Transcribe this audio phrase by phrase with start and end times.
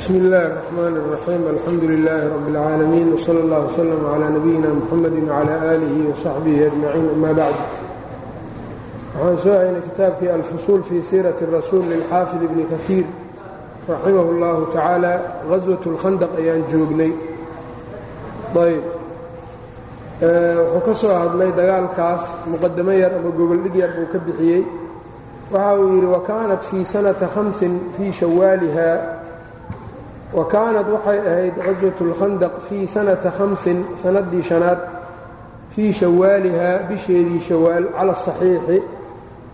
[0.00, 5.55] bsmi اllahi الرحmn الرaxيim alxamdu لilaahi rab اlcaalamiin wslى اllah wslm عlى nabiyina mxamadi wعlى
[5.73, 7.59] آlihi وصaxbihi أجmaciin ama bacd
[9.15, 13.05] waxaan soo haynay kitaabkii alfusuul fii siiraةi الrasuul lilxaafid ibni kahiir
[13.91, 15.13] raximah اllahu tacaala
[15.51, 17.11] غaswaة اlkhandq ayaan joognay
[18.63, 18.83] ayb
[20.73, 24.61] wuxuu ka soo hadlay dagaalkaas muqadamo yar ama gogoldhig yar buu ka bixiyey
[25.53, 28.89] waxa uu yidhi wakaanat fii sanata hamsin fii shawaaliha
[30.33, 34.79] wa kaanat waxay ahayd caswat اlkhandaq fii sanata hamsin sanadii shanaad
[35.75, 38.77] fii shawaalihaa bisheedii shawaal cala asaxiixi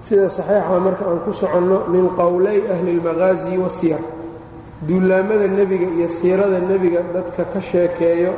[0.01, 4.03] sida saxiixa marka aan ku soconno min qowlay ahli اlmaqaazi wasiyar
[4.87, 8.33] duulaamada nebiga iyo siirada nebiga dadka ka sheekeeyo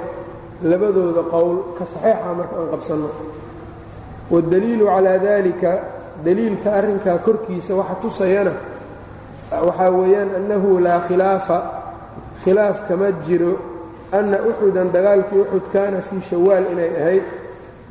[0.63, 3.09] labadooda qowl ka saxiixa marka aan qabsanno
[4.31, 5.71] waddaliilu calaa dalika
[6.25, 8.53] daliilka arrinkaa korkiisa waxa tusayana
[9.67, 11.57] waxaa weeyaan annahu laa khilaafa
[12.49, 13.53] khilaaf kama jiro
[14.11, 17.25] anna uxudan dagaalkii uxud kaana fii shawaal inay ahayd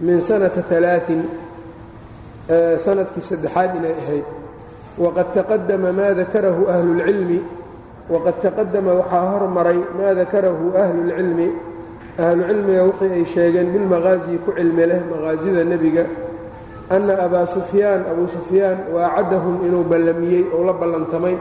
[0.01, 1.23] min sanata alaain
[2.85, 4.27] sannadkii saddexaad inay ahayd.
[4.99, 7.39] Waqad taqadama maa dakarahu ahlulcilmi
[8.11, 11.49] waqad taqadama waxaa hormaray maa dakarahu ahlulcilmi
[12.19, 16.05] ahlucilmiga wixii ay sheegeen bilmaqaasi ku cilmi leh maqaasida nebiga
[16.91, 21.37] anna abaa sufyaan abuu sufyaan waacadahum inuu ballamiyey ou la ballantamay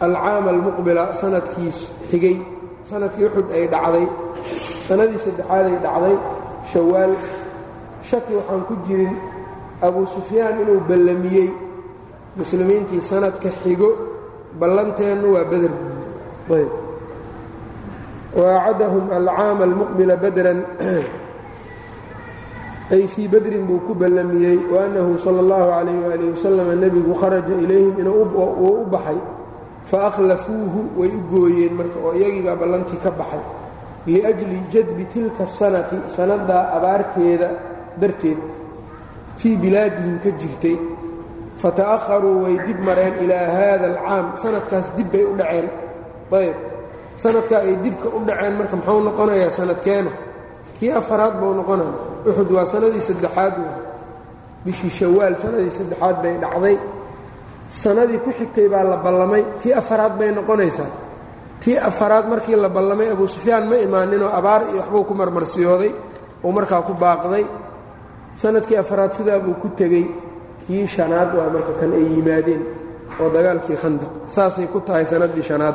[0.00, 2.36] alcaama almuqbila sanadkiis xigay
[2.82, 4.06] sannadkii uxud ay dhacday
[4.88, 6.16] sanadii saddexaaday dhacday
[6.72, 7.12] shawaal.
[8.04, 9.16] Shaki waxaan ku jirin
[9.80, 11.48] abuu sufyaan inuu ballamiyey
[12.36, 13.90] muslimiintii sanadka xigo
[14.60, 15.48] ballanteennu waa
[16.52, 16.70] ayb.
[18.34, 20.60] Waacadahum alcaama almuqbila badran.
[22.92, 27.94] Ay fii badrin buu ku ballamiyey waannahu sala allahu calayh waalihi wasalam nebigu kharaja ilayhim
[27.96, 28.28] inuu
[28.60, 29.16] u baxay
[29.84, 30.10] fa
[30.98, 33.44] way u gooyeen marka oo iyagiibaa ballantii ka baxay.
[34.06, 37.48] Liajli jadbi tilka sanati sanaddaa abaarteeda
[38.00, 38.38] darteed
[39.38, 40.76] fii bilaadihim ka jirtay.
[41.62, 45.68] Fata'aharuu way dib mareen ilaa haada alcaam sanadkaas dib bay u dhaceen.
[46.32, 46.56] Ayb
[47.16, 50.10] sanadkaa ay dibka u dhaceen marka muxuu noqonayaa sanadkeena?
[50.78, 51.92] Kii afaraad buu noqonaya
[52.28, 53.54] uxud waa sanadii saddexaad
[54.64, 56.76] bishii shawaal sanadii saddexaad bay dhacday
[57.70, 59.42] sanadii ku xigtay baa la ballamay.
[59.60, 60.90] Tii afaraad bay noqonaysaa.
[61.60, 65.92] Tii afaraad markii la ballamay abuu sufyaan ma imaaninoo abaar iyo waxbuu ku marmarsiyooday
[66.44, 67.44] uu markaa ku baaqday.
[68.36, 70.06] Sanadkii afaraad sidaa buu ku tegey
[70.66, 72.62] kii shanaad waa marka kan ay yimaadeen
[73.20, 74.10] oo dagaalkii khandaq.
[74.34, 75.74] Saasay ku tahay sanadii shanaad.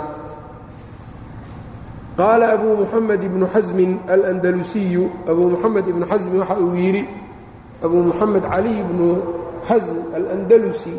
[2.18, 7.04] Qaala abuu muxamed ibnu xasmin alandalusiyu abuu muxamed ibnu xasmi waxa uu yidhi
[7.86, 9.08] abuu muxamed cali ibnu
[9.68, 10.94] xasm alandalusi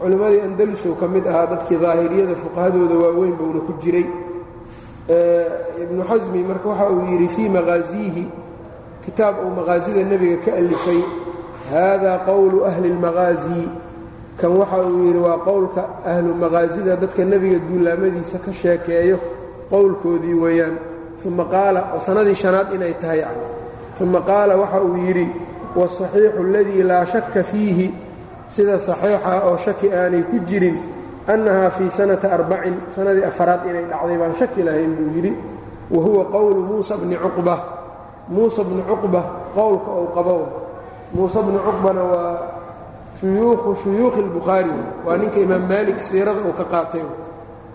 [0.00, 4.06] culimmadii andalusow ka mid ahaa dadkii daahiriyada fuqahadooda waaweyn buuna ku jiray
[5.82, 8.24] ibnu xasmi marka waxa uu yidhi fii maqaasiihi
[9.04, 11.00] kitaab uu maqaasida nebiga ka alifay
[11.70, 13.62] haadaa qowlu ahli اlmaqaasi
[14.40, 15.82] kan waxa uu yidhi waa qowlka
[16.12, 19.16] ahlu maqaasida dadka nebiga duulaamadiisa ka sheekeeyo
[19.70, 20.74] qowlkoodii weeyaan
[21.28, 23.46] uma qaala oo sanadii shanaad inay tahay yani
[24.02, 25.26] uma qaala waxa uu yidhi
[25.78, 27.86] wاsaxiixu اladii laa shaka fiihi
[28.47, 30.77] sida saxiixa oo shaki aanay ku jirin
[31.27, 35.31] annahaa fii sanata arbacin sanadii afaraad inay dhacday baan shaki lahayn buu yidhi
[35.93, 37.55] wa huwa qowlu muusa bni cuqba.
[38.27, 39.21] Muusa bni cuqba
[39.55, 40.35] qowlka ou qabo
[41.15, 42.35] muusa bni cuqbana waa
[43.19, 44.71] shuyuukhu shuyuukhi اlbukhaari
[45.05, 47.03] waa ninka imaam maalik siirada uu ka qaatay.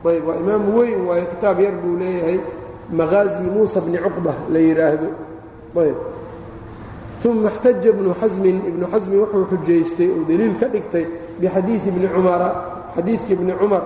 [0.05, 2.39] Ayb waa imaam weyn waayo kitaab yar buu leeyahay
[2.93, 5.09] maqaazi muusa bni cuqba la yidhaahdo
[5.85, 5.97] ayb
[7.28, 11.06] uma اxtaja ibnu xasmin ibnu xasmin wuxuu xujaystay oo deliil ka dhigtay
[11.42, 12.50] bixadiidi ibni cumara
[12.96, 13.84] xadiidkii ibni cumar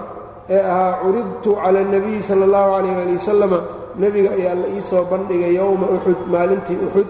[0.56, 3.60] ee ahaa curidtu cala اnabiyi sala اllahu calayh ali wasalama
[4.02, 7.08] nebiga ayaa la ii soo bandhigay yowma uxud maalintii uxud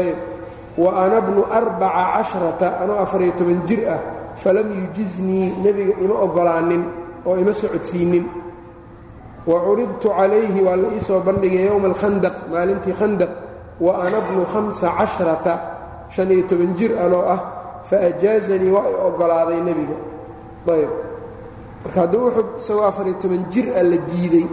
[0.00, 0.18] ayb
[0.82, 4.00] wa ana bnu arbaca casharata anoo afariyo toban jir ah
[4.42, 6.82] falam yujiznii nebiga ima oggolaanin
[7.26, 8.24] oo ima socodsiinin
[9.50, 13.32] wa curidtu calayhi waa la ii soo bandhigay yowma alkhandaq maalintii khandaq
[13.85, 15.53] wa ana bnu hamsa casharata
[16.13, 17.39] shan iyo toban jir anoo ah
[17.89, 19.97] fa ajaazanii waa i oggolaaday nebiga.
[20.69, 20.91] Ayb.
[21.83, 24.45] Marka hadduu uxud isagoo afariyo toban jir ah la diiday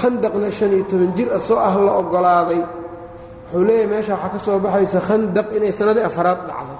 [0.00, 2.60] khandaqna shan iyo toban jir ah soo ah la oggolaaday
[3.46, 6.78] wuxuu leeyahay meesha waxaa ka soo baxaysa khandaq inay sanadii afaraad dhacday.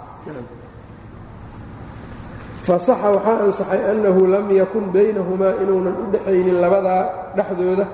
[2.67, 7.03] Fasaxa waxaa ansaxay annahu lam yakun baynahumaa inuunan u dhexaynin labadaa
[7.39, 7.85] dhexdooda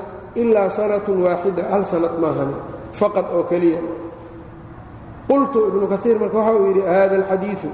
[0.40, 2.56] ilaa sanatun waaxida hal sanad maahani
[2.98, 3.80] faqad oo keliya.
[5.28, 7.70] Qultu ibnu kaiir marka waxa uu yidhi hada alxadiiu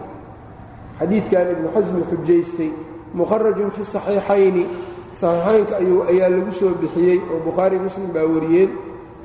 [1.01, 2.71] xadiidkan ibnu xasmi xujaystay
[3.19, 4.65] mukharajun fi saxiixayni.
[5.21, 5.75] Saxiixaynka
[6.13, 8.71] ayaa lagu soo bixiyey oo bukhaari muslim baa wariyeen.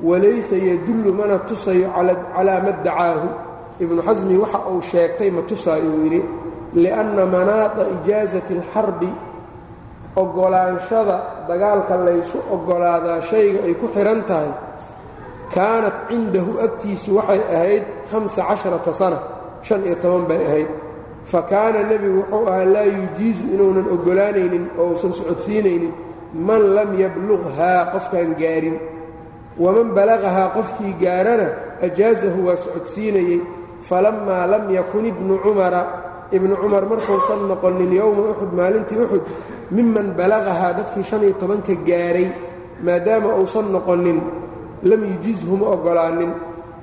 [0.07, 1.87] Walaysa yadullu mana tusayo
[2.35, 3.27] calaa ma dacaahu.
[3.83, 6.21] Ibnu xasmi waxa uu sheegtay ma tusaayo uu yidhi
[6.81, 9.09] lianna manaada ijaasati alxarbi
[10.15, 11.17] oggolaanshada
[11.49, 14.49] dagaalka laysu oggolaadaa shayga ay ku xidhan tahay
[15.55, 19.17] kaanat cindahu agtiisu waxay ahayd hamsa casharata sana
[19.67, 20.69] shan iyo toban bay ahayd.
[21.31, 25.93] Fa kaana nebigu wuxuu ahaa laa yujiizu inuunan oggolaanaynin oo uusan socodsiinaynin
[26.47, 28.77] man lam yabluqhaa qofkaan gaarin.
[29.63, 31.47] Waman balaqahaa qofkii gaarana
[31.85, 33.39] ajaasahu waa socodsiinayey
[33.87, 35.81] falammaa lam yakun ibnu cumara
[36.35, 39.23] ibnu cumar markuusan noqonin yowma uxud maalintii uxud
[39.75, 42.27] miman balaqahaa dadkii shan iyo tobanka gaaray
[42.85, 44.19] maadaama uusan noqonin
[44.83, 46.31] lam yujiizhu ma oggolaanin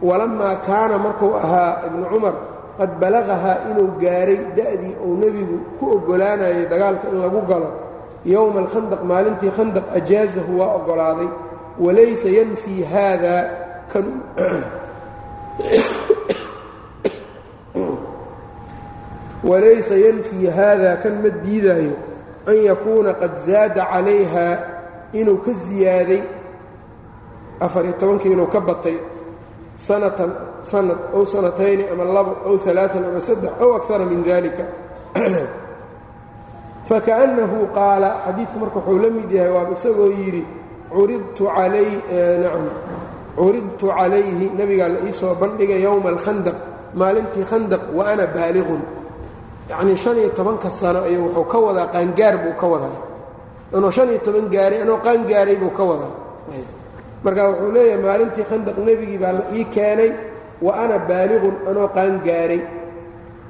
[0.03, 2.35] walammaa kaana markuu ahaa ibnu cumar
[2.79, 7.71] qad balaqahaa inuu gaaray da'dii uu nebigu ku oggolaanayay dagaalka in lagu galo.
[8.25, 11.31] Yowma alkhandaq maalintii khandaq ajaazahu waa oggolaaday
[11.81, 13.35] walaysa yanfii haada
[13.93, 14.07] kan
[19.51, 21.97] walaysa yanfii haada kan ma diidaayo
[22.47, 24.59] an yakuuna qad zaada calayha
[25.13, 26.23] inuu ka ziyaaday
[27.61, 28.97] afariyo tobankii inuu ka batay
[29.77, 34.65] sanatan sanad ow sanatayni ama labo ow alaaan ama saddex ow akara min dalika
[36.89, 40.45] fakaأnnahu qaala xadiidku marka wuxuu la mid yahay waa isagoo yidhi
[40.91, 41.47] curidtu
[43.89, 46.55] calayhi nabigaa la ii soo bandhigay yowma alkhandaq
[46.95, 48.81] maalintii khandaq wa ana baaliqun
[49.71, 52.97] yacnii shan iyo tobanka sano ayuu wuxuu ka wadaa qaangaar buu ka wadaa.
[53.77, 56.13] Inuu shan iyo toban gaaray anoo qaangaaray buu ka wadaa
[57.25, 60.13] marka wuxuu leeyahay maalintii khandaq nebigii baa la ii keenay
[60.61, 62.63] wa ana baaliqun anoo qaangaaray.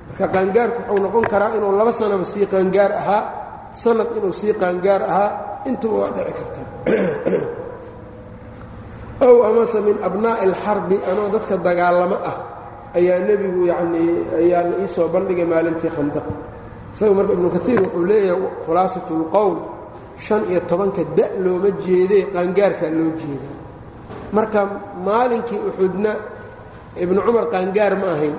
[0.09, 3.23] Marka qaangaarku wuxuu noqon karaa inuu laba sanaba sii qaangaar ahaa
[3.73, 5.31] sanad inuu sii qaangaar ahaa
[5.67, 6.61] intuba waa dhici karta
[9.27, 12.37] ow amase min abnaa'i alxarbi anoo dadka dagaalamo ah
[12.99, 16.27] ayaa nebigu yacnii ayaa la ii soo bandhigay maalintii khandaq
[16.95, 19.55] isaga marka ibnu katiir wuxuu leeyahay khulaasatu lqowl
[20.19, 23.60] shan iyo tobanka da' looma jeedee qaangaarkaa loo jeedaa
[24.37, 24.61] marka
[25.07, 26.13] maalinkii uxudna
[27.03, 28.37] ibnu cumar qaangaar ma ahayn.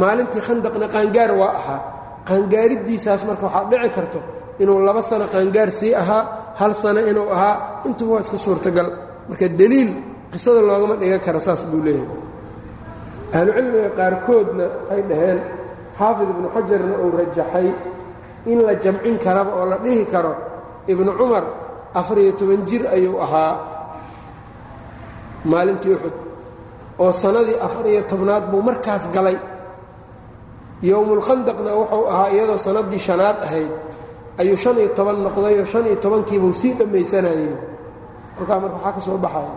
[0.00, 1.80] Maalintii khandaqna qaangaar waa ahaa.
[2.28, 4.18] Qaangaariddiisaas marka waxaa dhici karto
[4.62, 6.22] inuu laba sano qaangaar sii ahaa
[6.60, 7.54] hal sano inuu ahaa
[7.86, 8.88] intuba waa iska suurtagal.
[9.28, 9.90] Marka deliil
[10.32, 12.20] qisada loogama dhigan kara saas buu leeyahay.
[13.36, 15.38] Ahlucilmiga qaarkoodna waxay dhaheen
[15.98, 17.68] xaafid ibnu xajarna uu rajaxay
[18.52, 20.32] in la jamcin karaba oo la dhihi karo.
[20.92, 21.44] Ibnu cumar
[22.00, 23.52] afariyo toban jir ayuu ahaa
[25.44, 26.16] maalintii uxud
[27.02, 29.36] oo sannadii afariyo tobnaad buu markaas galay.
[30.82, 33.72] Yowmulkhandaqna wuxuu ahaa iyadoo sannaddii shanaad ahayd.
[34.40, 37.50] Ayuu shan iyo toban noqdayoo shan iyo tobankiibuu sii dhammaysanayey
[38.38, 39.50] kolkaa marka waxaa ka soo baxaya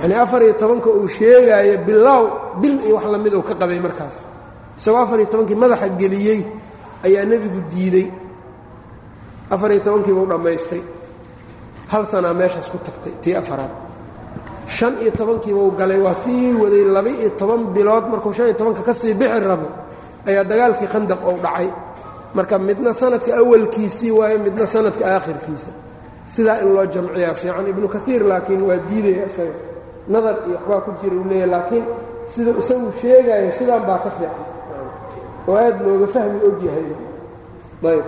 [0.00, 2.24] yacnii afar iyo tobanka uu sheegaayo bilaaw
[2.60, 4.16] bil iyo wax la mid uu ka qabay markaas.
[4.78, 6.40] Isagoo afar iyo tobankii madaxa geliyey
[7.06, 8.06] ayaa nebigu diidey
[9.54, 10.82] afar iyo tobankiibuu dhammaystay.
[11.90, 13.72] Hal sanaa meeshaas ku tagtay tii afaraad
[14.68, 15.98] shan iyo tobankiibuu galay.
[16.00, 18.04] Waa sii waday laba-iyo toban bilood.
[18.12, 19.68] Markuu shan iyo tobanka ka sii bixi rabo
[20.26, 21.68] ayaa dagaalkii khandaq ou dhacay.
[22.34, 25.70] Marka midna sanadka awalkiisii waayo midna sanadka aakhirkiisa.
[26.26, 29.56] Sidaa in loo jamciyaa fiican ibnu kaiir laakiin waa diidaya isaga.
[30.08, 31.84] Nadar iyo waxbaa ku jira uu leeyahy laakiin
[32.32, 34.42] siduu isagu sheegaya sidaan baa ka fiican.
[35.48, 36.86] Oo aad looga fahmi ogyahay
[37.84, 38.06] ayb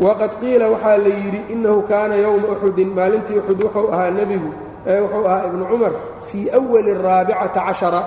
[0.00, 4.50] waqad qiila waxaa la yidhi innahu kaana yowma uxudin maalintii uxud wuxuu ahaa nebigu
[4.86, 5.92] wuxuu ahaa ibnu cumar
[6.28, 8.00] fii awali araabicata cashara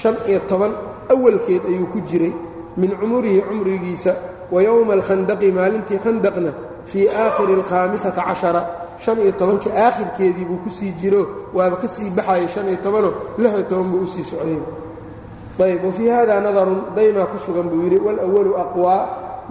[0.00, 0.72] shan iyo toban
[1.14, 2.32] awalkeed ayuu ku jiray
[2.76, 4.12] min cumurihi cumrigiisa
[4.52, 6.50] wa yowma alkhandaqi maalintii khandaqna
[6.90, 8.62] fii aakhiri alkhaamisata cashara
[9.04, 11.22] shan iyo tobankii aakhirkeedii buu ku sii jiro
[11.56, 14.58] waaba ka sii baxayay shan iyo tobanoo lix iyo toban buu u sii socday
[15.64, 19.02] ayb wafii hada nadarun daymaa ku sugan buu yidhi walawalu aqwaa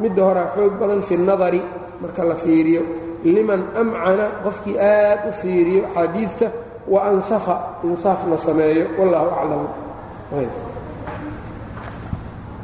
[0.01, 1.61] midda horaa xoog badan fi nadari
[2.01, 2.81] marka la fiiriyo.
[3.23, 6.47] Liman amcana qofkii aad u fiiriyo xadiidka
[6.87, 8.85] wa ansafa insaafna sameeyo.
[8.99, 9.63] Wallahu aclam.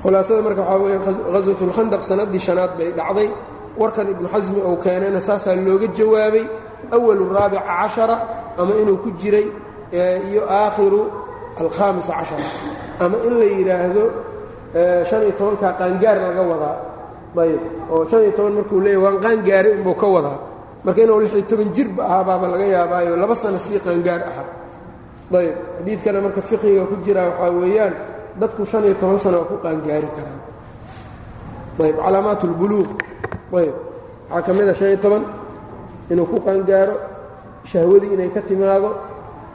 [0.03, 0.99] Khulaasada marka waxaa weya
[1.33, 3.29] haswat اlkhandaq sannaddii shanaad bay dhacday.
[3.79, 6.45] Warkan ibnu xasmi ou keenayna saasaa looga jawaabay.
[6.95, 8.15] Awalu raabica cashara
[8.57, 9.47] ama inuu ku jiray
[10.29, 11.01] iyo aakhiru
[11.61, 12.45] alkhaamisa cashara.
[13.03, 14.03] Ama in la yidhaahdo
[15.09, 16.77] shan iyo tobankaa qaangaar laga wadaa
[17.37, 20.39] ayb oo shan iyo toban markuu leeyahy waan qaangaaray unbuu ka wadaa.
[20.83, 24.47] Marka inuu lix iyo toban jirba ahaa laga yaabaayo laba sano sii qaangaar ahaa.
[25.39, 27.93] Ayb xadiidkana marka fiqiga ku jira waxaa weeyaan
[28.39, 30.39] dadku shan iyo toban sano waa ku qaangaari karaan.
[31.85, 32.89] Ayb calaamaat اlbuluuq
[33.61, 33.75] ayb
[34.31, 35.23] waxaa ka mid a shan iyo toban
[36.11, 36.95] inuu ku qaangaaro
[37.71, 38.89] shahwadii inay ka timaado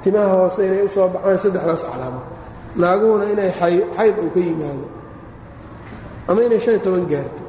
[0.03, 2.21] timaha hoose inay u soo baxaan saddexdaas calaamo
[2.81, 3.51] naaguhuna inay
[3.97, 4.87] xayd uu ka yimaado.
[6.29, 7.44] Ama inay shan iyo toban gaarto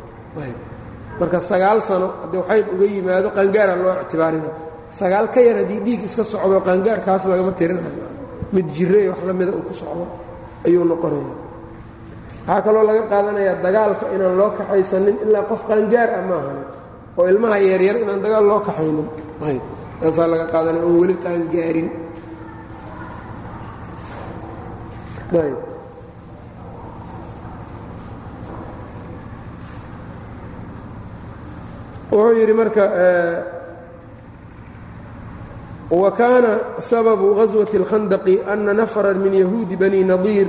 [1.19, 4.49] marka sagaal sano hadduu xayd uga yimaado qaangaara loo ictibaarina
[4.99, 8.07] sagaal ka yar haddii dhiig iska socdo qaangaarkaas lagama tirinayo.
[8.55, 10.05] Mid jire wax la mida uu ku socdo
[10.67, 11.33] ayuu noqonaya
[12.47, 16.57] waxaa kaloo laga qaadanayaa dagaalka inaan loo kaxaysanin ilaa qof qaangaar ah maahan
[17.17, 19.07] oo ilmaha yaryar inaan dagaal loo kaxaynin.
[19.47, 19.63] Ayb.
[19.99, 21.87] Taasaa laga qaadanaya oon weli qaangaarin.
[25.45, 25.57] Ayb
[32.10, 32.82] wuxuu yidhi marka
[35.90, 40.46] wa kaana sababu gaswati اlkhandaqi ana nafran min yahuudi bani nadiir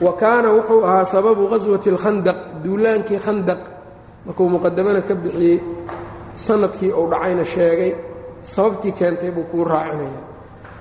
[0.00, 3.58] wa kaana wuxuu ahaa sababu gaswati اlkhandaq duulaankii khandaq
[4.26, 5.58] markuu muqadamana ka bixiyey
[6.34, 7.92] sanadkii uu dhacayna sheegay
[8.42, 10.22] sababtii keentay buu kuu raacinaya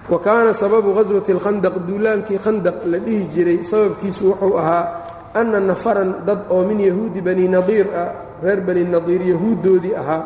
[0.09, 4.85] wa kaana sababu gaswati اlkhandaq duulaankii khandaq la dhihi jiray sababkiisu wuxuu ahaa
[5.33, 8.09] ana nafaran dad oo min yahuudi bani nadiir ah
[8.44, 10.22] reer bani nadiir yahuuddoodii ahaa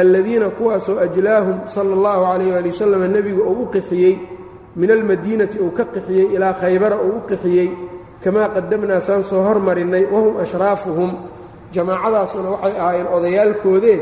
[0.00, 4.14] alladiina kuwaasoo ajlaahum sala اllahu calayh ali wasalam nebigu uu u qixiyey
[4.76, 7.68] min almadiinati uu ka qixiyey ilaa khaybara uu u qixiyey
[8.24, 11.10] kamaa qadamnaa saan soo hormarinnay wahum ashraafuhum.
[11.74, 13.98] Jamaacadaasuna waxay ahaayeen odayaalkoodee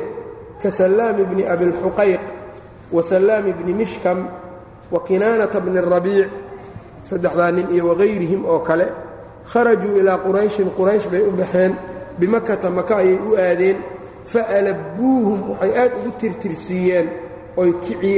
[0.63, 2.21] ka sallaami bni abilxuqayq
[2.95, 4.19] wa sallaami bni mishkam
[4.93, 6.29] wa kinaanata bni rabiic
[7.09, 8.87] saddexdaa nin iyo wagayrihim oo kale
[9.53, 11.73] kharajuu ilaa qurayshin quraysh bay u baxeen
[12.19, 13.79] bimakata maka ayay u aadeen
[14.33, 17.09] faalabbuuhum waxay aad ugu tirtirsiiyeen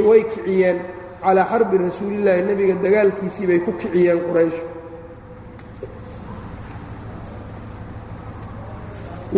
[0.08, 0.78] way kiciyeen
[1.24, 4.58] calaa xarbi rasuulillaahi nebiga dagaalkiisii bay ku kiciyeen quraysh.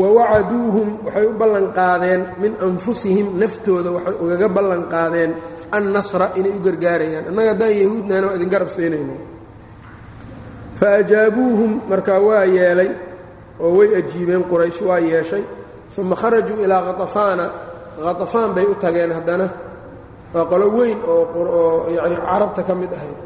[0.00, 5.32] Wa wacaduuhum waxay u ballanqaadeen min anfusihim naftooda waxay ugaga ballanqaadeen
[5.76, 7.24] annasra inay u gargaarayaan.
[7.30, 9.14] Annaga haddaan yahuudnana waa idin garab siinayna
[10.78, 12.90] fa ajaabuuhum markaa waa yeelay
[13.64, 15.42] oo way ajiibeen quraysh waa yeeshay
[16.00, 17.46] uma kharajuu ilaa khatafaana
[18.04, 19.46] khatafaan bay u tageen haddana.
[20.34, 23.18] Waa qolo weyn oo yani carabta ka mid ahayd.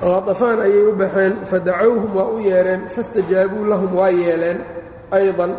[0.00, 4.58] Khatafaan ayay u baxeen fadacowhum waa u yeedheen fastajaabuu lahum waa yeeleen
[5.16, 5.52] ayضan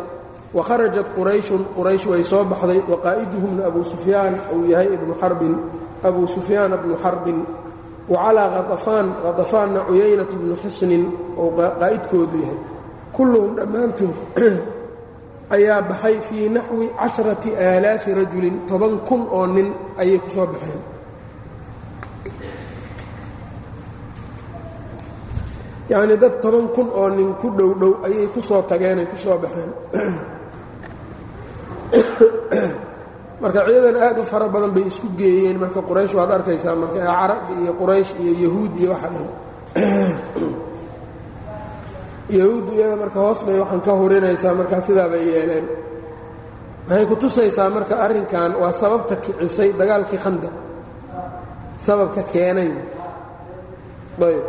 [0.56, 2.80] wakharajat qurayshun quraysh way soo baxday.
[2.92, 5.54] Waqaa'iduhumna abu sufyaan uu yahay ibnu xarbin
[6.08, 7.38] abu sufyaana bnu xarbin
[8.12, 11.04] wacalaa khatafaan khatafaanna cuyaynat bnu xisnin
[11.40, 11.48] oo
[11.80, 12.58] qaa'idkoodu yahay
[13.16, 14.14] kulluhum dhammaantood
[15.56, 19.68] ayaa baxay fii naxwi casharati aalaafi rajulin toban kun oo nin
[20.00, 20.82] ayay ku soo baxeen
[25.90, 29.36] yacnii dad toban kun oo nin ku dhow dhow ayay ku soo tageenay ku soo
[29.42, 29.70] baxeen
[33.40, 35.58] marka ciidan aad u fara badan bay isku geeyeen.
[35.58, 39.26] Marka quraysh waad arkaysaa marka carab iyo quraysh iyo yahuud iyo waxa dhan.
[42.30, 45.66] Yahuuddu iyada marka hoos bay waxaan ka hurinaysaa markaa sidaa yeeleen.
[46.88, 50.54] Waxay ku tusaysaa marka arrinkan waa sababta kicisay dagaalkii khandaq
[51.78, 52.70] sababka keenay.
[54.20, 54.44] Ayb.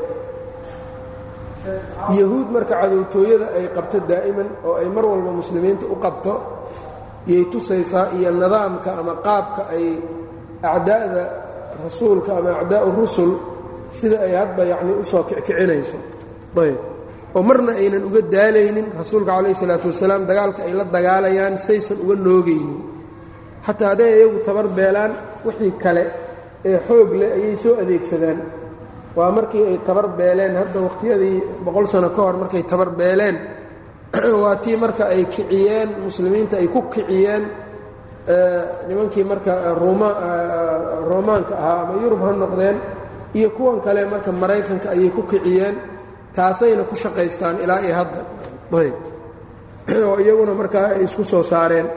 [2.19, 6.33] Yahuud marka cadowtooyada ay qabto daa'iman oo ay mar walba muslimiinta u qabto
[7.29, 9.85] yay tusaysaa iyo nidaamka ama qaabka ay
[10.75, 11.23] acdaa'da
[11.85, 13.31] rasuulka ama acdaa'u rusul
[13.97, 15.97] sida ay hadba yacnii u soo kickicinayso.
[16.63, 16.77] Ayb.
[17.35, 22.15] oo marna aynan uga daalaynin rasuulka calayh isalaatu wasalaam dagaalka ay la dagaalayaan saysan uga
[22.25, 22.79] noogaynin.
[23.65, 25.11] Xataa hadday iyagu tabar beelaan
[25.45, 26.03] wixii kale
[26.69, 28.39] ee xoog leh ayay soo adeegsadaan.
[29.17, 33.35] Waa markii ay tabar beeleen hadda wakhtiyadii boqol sano ka hor markay tabar beeleen
[34.43, 37.43] waa tii marka ay kiciyeen muslimiinta ay ku kiciyeen
[38.87, 39.73] nimankii marka
[41.09, 42.77] roomaanka ahaa ama yurub ha noqdeen
[43.33, 45.75] iyo kuwan kale marka maraykanka ayay ku kiciyeen
[46.35, 48.21] taasayna ku shaqaystaan ilaa iyo hadda.
[48.79, 48.95] Ayb.
[50.07, 51.87] Oo iyaguna markaa ay isku soo saareen.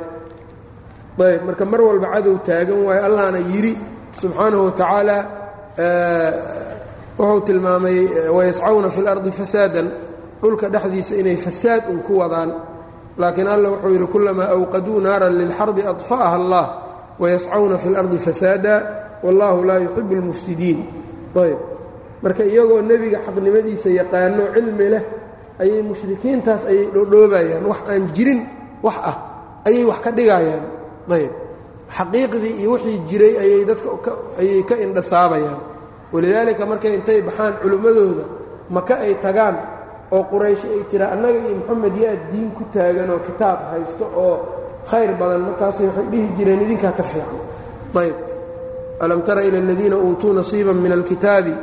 [1.18, 3.78] Ayb marka mar walba cadow taagan waayo allahna yidhi
[4.21, 5.16] subxaanahu watacaala
[7.18, 7.99] wuxuu tilmaamay
[8.30, 9.87] wayascawna fi اlardi fasaadan
[10.45, 12.51] dhulka dhexdiisa inay fasaad un ku wadaan.
[13.21, 16.67] Laakiin alla wuxuu yidhi kulamaa awqaduu naaran lilxarbi adfa'aha allah
[17.23, 18.75] wayascawna fi اlardi fasaada
[19.25, 20.79] wallahu laa yuxibu اlmufsidiin
[21.45, 21.59] ayb
[22.23, 25.05] marka iyagoo nebiga xaqnimadiisa yaqaano cilmi leh
[25.63, 27.63] ayay mushrikiintaas ayay dhoodhoobayaan.
[27.71, 28.41] Wax aan jirin
[28.87, 29.17] wax ah
[29.69, 30.65] ayay wax ka dhigayaan
[31.17, 31.33] ayb
[31.97, 34.11] xaqiiqdii iyo wixii jiray ayay dadka
[34.41, 35.61] ayay ka indhasaabayaan.
[36.13, 38.25] Walidaalika markay intay baxaan culimmadooda
[38.75, 39.57] maka ay tagaan
[40.16, 44.36] oo quraysh ay tiraa annaga iyo moxamed yaa diin ku taagan oo kitaab haysto oo
[44.92, 47.39] khayr badan markaasay waxay dhihi jireen idinkaa ka fiican
[48.04, 48.16] ayb
[49.04, 51.54] alam tara ila aladiina uutuu nasiiban min alkitaabi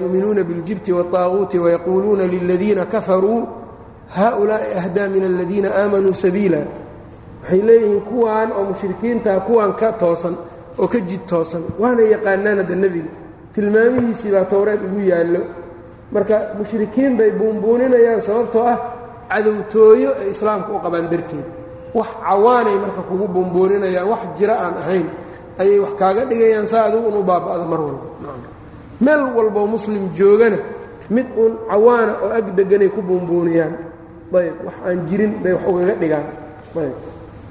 [0.00, 3.40] yu'minuuna biاljibti wالطaaguuti wayaquuluuna liladiina kafaruu
[4.16, 6.58] haؤulaaءi ahdaa min aladiina aamanuu sabiila
[7.42, 10.34] waxay leeyihiin kuwaan oo mushrikiintaa kuwaan ka toosan
[10.78, 13.10] oo ka jid toosan waana yaqaanaan hadda nebiga
[13.54, 15.40] tilmaamihiisii baa towreed ugu yaallo
[16.11, 18.77] marka mushrikiin bay buunbuuninayaan sababtoo ah
[19.27, 21.47] cadowtooyo ay islaamka u qabaan darteed.
[21.93, 25.07] Wax cawaanay marka kugu buunbuuninayaan wax jiro aan ahayn
[25.59, 28.07] ayay wax kaaga dhigayaan saa adigu unu baaba'da mar walba.
[29.03, 30.57] Meel walboo muslim joogana
[31.09, 33.73] mid uun cawaana oo ag deganay ku buunbuuniyaan
[34.37, 36.27] ayb wax aan jirin bay wax ugaga dhigaan
[36.77, 36.95] ayb.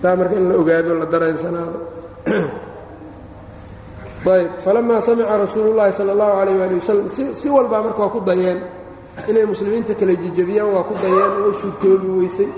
[0.03, 1.79] Taa marka in la ogaado la dareensanaado
[4.27, 7.07] ayb falamaa samica rasuulu llaahi sala allahu calayh waali wasalam
[7.41, 8.59] si walbaa marka waa ku dayeen
[9.31, 12.49] inay muslimiinta kala jijabiyaan waa ku dayeen way suurtoobi weysay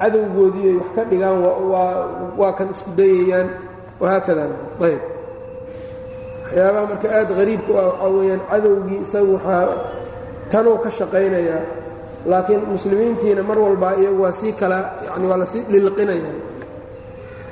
[0.00, 1.36] cadowgoodii ay wax ka dhigaan
[2.40, 3.48] waa kan isku dayayaan
[4.00, 4.50] wahaakadan
[4.86, 5.00] ayb.
[6.48, 9.64] Waxyaabaha marka aad hariibka u ah waxaa weeyaan cadowgii isagu waxaa
[10.52, 11.62] tanuu ka shaqaynayaa
[12.30, 16.38] laakiin muslimiintiina mar walbaa iyagu waa sii kala yani waa la sii dhilqinayaan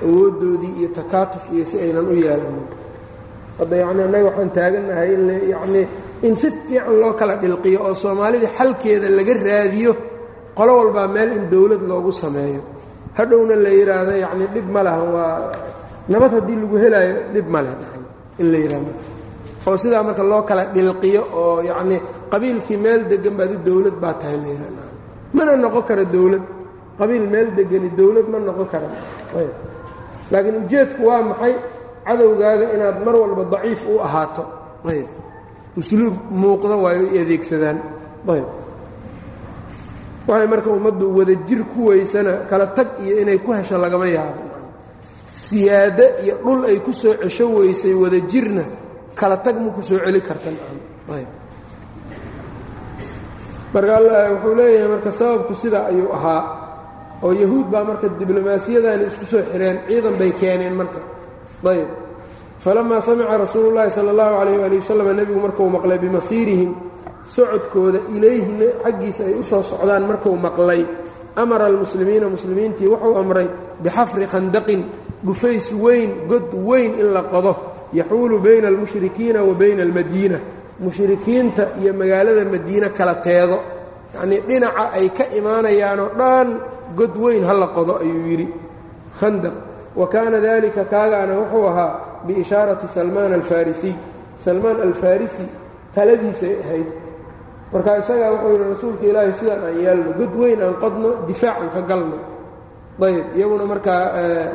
[0.07, 2.67] awooddoodii iyo takaatuf iyo si aynan u yeelanin
[3.59, 5.85] hadda yacni annaga waxaan taagannahay in yacnii
[6.27, 9.93] in si fiican loo kala dhilqiyo oo soomaalida xalkeeda laga raadiyo
[10.59, 12.61] qolo walbaa meel in dowlad loogu sameeyo.
[13.19, 15.33] Hadhowna la yidhaahdo yacnii dhib ma laha waa
[16.13, 17.75] nabad haddii lagu helaayo dhib ma leh
[18.41, 18.93] in la yidhahdo
[19.69, 22.01] oo sidaa marka loo kala dhilqiyo oo yacnii
[22.33, 24.85] qabiilkii meel deggan baad u dowlad baa tahay la yidhahda
[25.37, 26.45] mana noqon kara dowlad.
[27.01, 28.89] Qabiil meel degani dowlad ma noqon kara
[30.33, 31.55] laakiin ujeedku waa maxay
[32.07, 34.43] cadowgaaga inaad mar walba daciif u ahaato.
[34.91, 35.09] Ayb.
[35.77, 37.79] Usluub muuqda waayo ay adeegsadaan.
[38.33, 38.49] Ayb.
[40.29, 44.43] Waxay marka ummaddu wada jir ku weysana kala tag iyo inay ku hesho lagama yaabo.
[45.33, 48.65] Siyaado iyo dhul ay ku soo cesho weysay wada jirna
[49.15, 50.57] kala tag ma ku soo celi kartan.
[51.15, 51.31] Ayb.
[53.75, 56.43] Marka alla wuxuu leeyahay marka sababku sidaa ayuu ahaa.
[57.23, 61.01] Oo yahuud baa marka diblomaasiyadaani isku soo xireen ciidan bay keeneen marka
[61.65, 61.89] ayb.
[62.61, 66.75] Falamaa samica rasuulu llaahi sala allahu calayh waali wasalam nebigu markuu maqlay bimasiirihim
[67.29, 70.83] socodkooda ilayhina xaggiisa ay u soo socdaan markuu maqlay.
[71.37, 73.47] Amara almuslimiina muslimiintii wuxuu amray
[73.83, 74.83] bixafri khandaqin
[75.23, 77.57] dhufays weyn god weyn in la qodo.
[77.93, 80.39] Yaxuulu bayna almushrikiina wa bayna almadiina.
[80.81, 83.59] Mushrikiinta iyo magaalada madiine kala teedo.
[84.15, 86.49] Yacnii dhinaca ay ka imaanayaanoo dhan
[86.97, 88.49] god weyn ha la qodo ayuu yidhi.
[89.21, 89.55] Khandaq
[89.97, 91.93] wa kaana dalika kaagaana wuxuu ahaa
[92.27, 93.95] biishaarati salmaan alfarisiy
[94.45, 95.45] salmaan alfarisi
[95.95, 96.89] taladiisay ahayd.
[97.73, 101.81] Marka isagaa wuxuu yidhi rasuulka ilaahi sidaan aan yeelno god weyn aan qodno difaacan ka
[101.91, 102.19] galno.
[103.07, 104.03] Ayb iyaguna markaa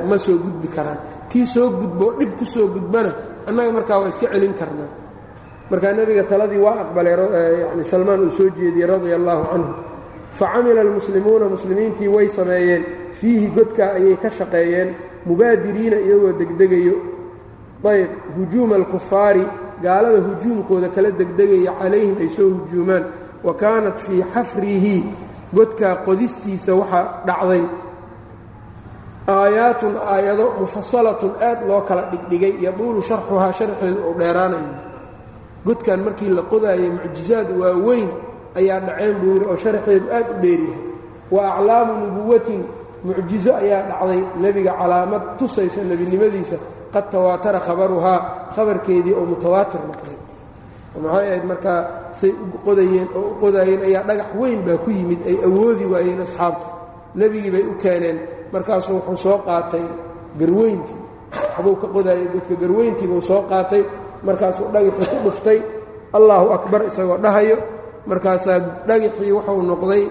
[0.10, 1.00] ma soo gudbi karaan.
[1.30, 3.12] Kii soo gudboo dhib ku soo gudbana
[3.48, 4.90] annaga markaa waa iska celin karnaa
[5.72, 7.14] markaa nebiga taladii waa aqbalay
[7.62, 9.72] yani salmaan uu soo jeediyey radia allaahu canhu
[10.40, 12.84] facamila almuslimuuna muslimiintii way sameeyeen.
[13.20, 14.90] Fiihi godkaa ayay ka shaqeeyeen
[15.26, 16.96] mubaadiriina iyagoo degdegayo.
[17.92, 19.44] Ayb hujuuma alkufaari
[19.84, 23.04] gaalada hujuumkooda kala degdegaya calayhim ay soo hujuumaan.
[23.44, 24.98] Wa kaanat fii xafrihi
[25.56, 27.64] godkaa qodistiisa waxaa dhacday.
[29.28, 34.74] Aayaatun aayado mufasalatun aad loo kala dhigdhigay yaduulu sharxuhaa sharxeedu uu dheeraanayo.
[35.66, 38.10] Godkan markii la qodaayay mucjizaad waaweyn
[38.60, 40.80] ayaa dhaceen buu yidhi oo sharxeedu aad u dheeryahay
[41.34, 42.62] wa aclaamu nubuwatin
[43.06, 44.22] mucjizo ayaa dhacday.
[44.44, 46.58] Nebiga calaamad tusaysa nebinimadiisa
[46.94, 48.20] qad tawaatara khabaruhaa
[48.56, 50.18] khabarkeedii oo mutawaatir noqday.
[51.04, 51.80] Maxay ahayd markaa
[52.20, 56.22] say u qodayeen oo u qodaayeen ayaa dhagax weyn baa ku yimid ay awoodi waayeen
[56.26, 56.68] asxaabta.
[57.20, 58.18] Nebigii bay u keeneen
[58.54, 59.84] markaasuu wuxuu soo qaatay
[60.40, 60.98] garweyntii.
[61.56, 63.84] Waxbuu ka qodaayay godka garweyntii buu soo qaatay.
[64.28, 65.60] Markaasuu dhagaxii ku dhuftay.
[66.18, 67.58] Allaahu akbar isagoo dhahayo.
[68.10, 70.04] Markaasaa dhagaxii wuxuu noqday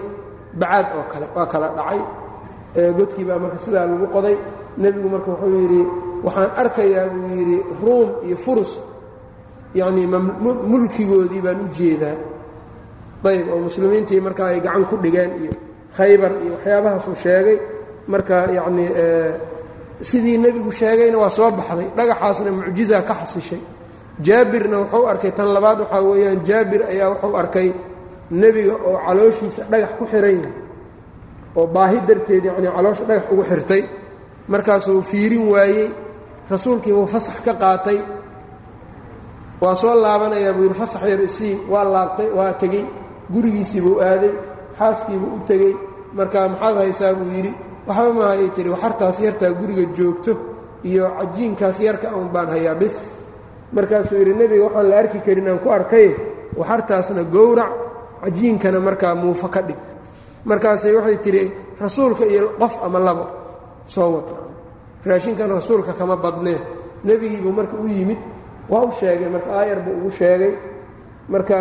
[0.59, 2.01] bacaad oo kale waa kala dhacay
[2.97, 4.35] godkii baa marka sidaa lagu qoday
[4.81, 5.81] nebigu marka wuxuu yidhi
[6.25, 8.71] waxaan arkayaa buu yidhi ruum iyo furus
[9.79, 10.07] yacnii
[10.71, 12.15] mulkigoodii baan u jeedaa.
[13.29, 15.51] Ayb oo muslimiintii marka ay gacan ku dhigeen iyo
[15.97, 17.57] khaybar iyo waxyaabahaasuu sheegay
[18.11, 18.89] marka yacnii
[20.09, 23.61] sidii nebigu sheegayna waa soo baxday dhagaxaasna mucjiza ka xasishay.
[24.25, 27.67] Jaabirna wuxuu arkay tan labaad waxaa weeyaan jaabir ayaa wuxuu arkay
[28.41, 30.53] nebiga oo calooshiisa dhagax ku xihan yahay
[31.59, 33.81] oo baahi darteed yacnii caloosha dhagax ugu xirtay.
[34.51, 35.87] Markaasuu fiirin waayey
[36.51, 37.97] rasuulkiibuu fasax ka qaatay.
[39.61, 42.85] Waa soo laabanayaa buu yidhi fasax yar isii waa laabtay waa tegey.
[43.33, 44.33] Gurigiisiibuu aaday
[44.79, 45.73] xaaskiibuu u tegey.
[46.17, 47.51] Marka maxaad haysaa buu yidhi
[47.87, 50.31] waxba maayay tihi waxartaas yartaa guriga joogto
[50.89, 52.95] iyo cajiinkaas yarka un baan hayaa bis.
[53.75, 56.07] Markaasuu yidhi nebiga waxaan la arki karin aan ku arkay
[56.59, 57.71] waxartaasna gowrac
[58.23, 59.77] cajiinkana markaa muufo ka dhig
[60.49, 61.43] markaasay waxay tidhi
[61.83, 63.25] rasuulka iyo qof ama labo.
[63.93, 64.33] Soo wada
[65.05, 66.59] raashinkan rasuulka kama badnee
[67.03, 68.17] nebigiibuu marka u yimid
[68.69, 70.53] waa u sheegay marka aayar buu ugu sheegay.
[71.29, 71.55] Marka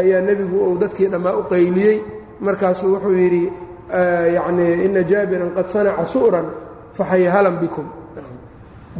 [0.00, 1.98] ayaa nebigu uu dadkii dhammaa u qayliyey.
[2.40, 3.42] Markaasuu wuxuu yidhi
[4.36, 6.46] yacnii ina jaabiran qad sanaca su'ran
[6.96, 7.86] faxayhalan bikum.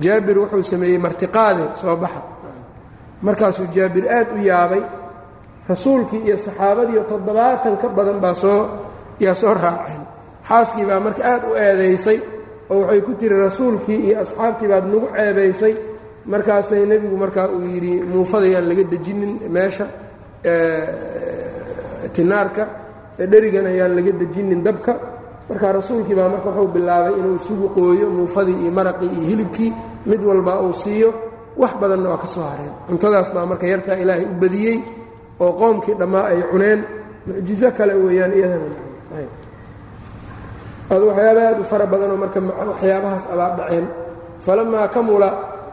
[0.05, 2.23] Jaabir wuxuu sameeyey martiqaade soo baxa.
[3.27, 4.83] Markaasuu jaabir aad u yaabay
[5.69, 8.61] rasuulkii iyo saxaabadiiyo toddobaatan ka badan baa soo
[9.21, 10.03] yaa soo raaceen.
[10.49, 12.19] Xaaskii baa marka aad u eedaysay
[12.71, 15.75] oo waxay ku tiri rasuulkii iyo asxaabtii baad nagu ceebaysay
[16.33, 19.87] markaasay nebigu markaa uu yidhi muufadayaan laga dejinin meesha
[22.15, 22.65] tinaarka
[23.31, 24.93] dherigan ayaan laga dejinin dabka.
[25.49, 29.73] Marka rasuulkii baa marka wuxuu bilaabay inuu isugu qooyo muufadii iyo maraqii iyo hilibkii
[30.09, 31.11] mid walba uu siiyo
[31.61, 32.73] wax badanna waa ka soo hareen.
[32.89, 34.79] Cuntadaas baa marka yartaa ilaahay u badiyey
[35.45, 36.81] oo qoomkii dhammaa ay cuneen.
[37.27, 38.69] Mucjizo kale weeyaan iyadana
[40.95, 43.87] adu waxyaaba aad u fara badanoo marka waxyaabahaas abaa dhaceen.
[44.47, 45.29] Falamaa kamula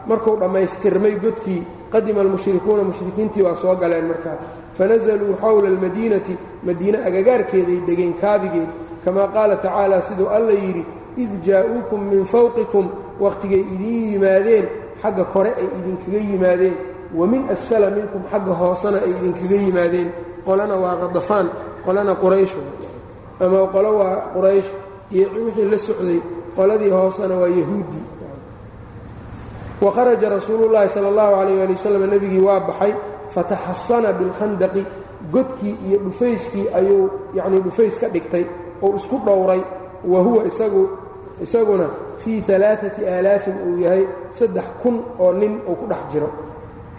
[0.06, 4.36] markuu dhammaystirmay godkii qadima almushrikuuna mushrikiintii waa soo galeen markaa
[4.78, 6.34] fanazaluu xowla almadiinati
[6.66, 8.70] madiine agagaarkeeday degeen kaabigeed
[9.04, 10.84] kamaa qaala tacaala siduu alla yidhi
[11.16, 12.86] id jaa'uukum min fawqikum.
[13.20, 14.66] Wakhtigay idiin yimaadeen
[15.02, 16.76] xagga kore ay idinkaga yimaadeen.
[17.14, 20.08] Wa min asfala minkum xagga hoosena ay idinkaga yimaadeen.
[20.46, 21.46] Qolana waa qadafaan
[21.84, 22.54] qolana quraysh.
[23.40, 24.68] Ama qolo waa quraysh
[25.12, 26.18] iyo wixii la socday
[26.56, 28.00] qoladii hoosena waa yahuudi.
[29.82, 32.94] Wakharaja rasuulu llaahi sala allahu calayh ali wasalam nebigii waa baxay
[33.34, 34.82] fataxasana bilkhandaqi
[35.32, 38.44] godkii iyo dhufayskii ayuu yacnii dhufays ka dhigtay
[38.82, 39.60] oo isku dhowray
[40.04, 40.88] wa huwa isagu
[41.42, 41.86] isaguna
[42.18, 46.30] fii alaaati aalaafin uu yahay saddex kun oo nin uu ku dhex jiro.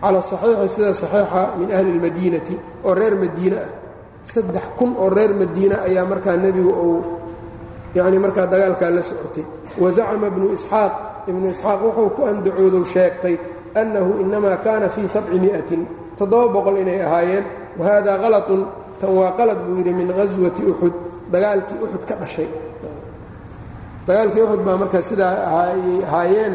[0.02, 3.72] Cala saxiixi sida saxiixa min ahli اlmadiinati oo reer madiine ah.
[4.28, 7.00] Saddex kun oo reer madiine ayaa markaa nebigu uu
[7.96, 9.46] yacni markaa dagaalkaa la socotay.
[9.82, 10.94] Wazacama ibnu isxaaq
[11.30, 13.36] ibnu isxaaq wuxuu ku andacoodow sheegtay
[13.82, 15.82] annahu inamaa kaana fii sabci mi'atin
[16.18, 17.46] toddoba boqol inay ahaayeen
[17.80, 18.62] wahada halatun
[19.00, 20.94] tan waa qalad buu yidhi min ghaswati uxud
[21.34, 22.50] dagaalkii uxud ka dhashay.
[24.08, 25.34] Dagaalkii uxud baa markaa sidaa
[26.10, 26.54] ahaayeen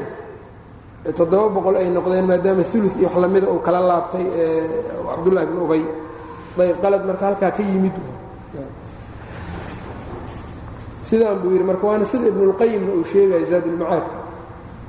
[1.18, 4.24] toddoba boqol ay noqdeen maadaama ulu iyo wax lamida uu kala laabtay
[5.08, 5.82] cabdullahi bn ubay.
[6.58, 7.94] Ayb qalad marka halkaa ka yimid
[11.08, 14.16] sidaan buu yidhi marka waana sida ibnulqayimna uu sheegaya zaadulmacaadka.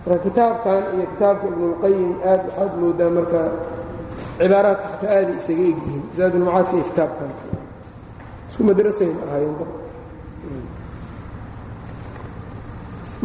[0.06, 3.40] Marka kitaabkan iyo kitaabka ibnulqayim aad waxaad moodaa marka
[4.40, 7.30] cibaaraadka xataa aaday isaga egyihiin zaadulmacaadka iyo kitaabkan.
[8.50, 9.56] Isku madrasayna ahaayeen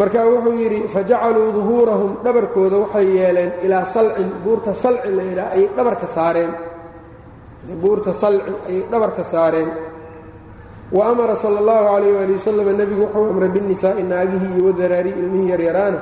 [0.01, 5.69] marka wuxuu yidhi fajacaluu duhuurahum dhabarkooda waxay yeeleen ilaa salcin buurta salci la yidhaha ayay
[5.77, 6.53] dhabarka saareen.
[7.83, 9.69] Buurta salci ayay dhabarka saareen
[10.95, 15.51] wa amara sala allahu calayh waali wasalam nebigu wuxuu amray binnisaa'i naagihii iyo wadaraari ilmihii
[15.51, 16.01] yaryaraana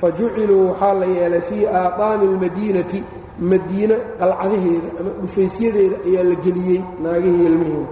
[0.00, 3.00] fa juciluu waxaa la yeelay fii aaqaami almadiinati
[3.50, 7.86] madiine qalcadaheeda ama dhufaysyadeeda ayaa la geliyey naagihii ilmihiina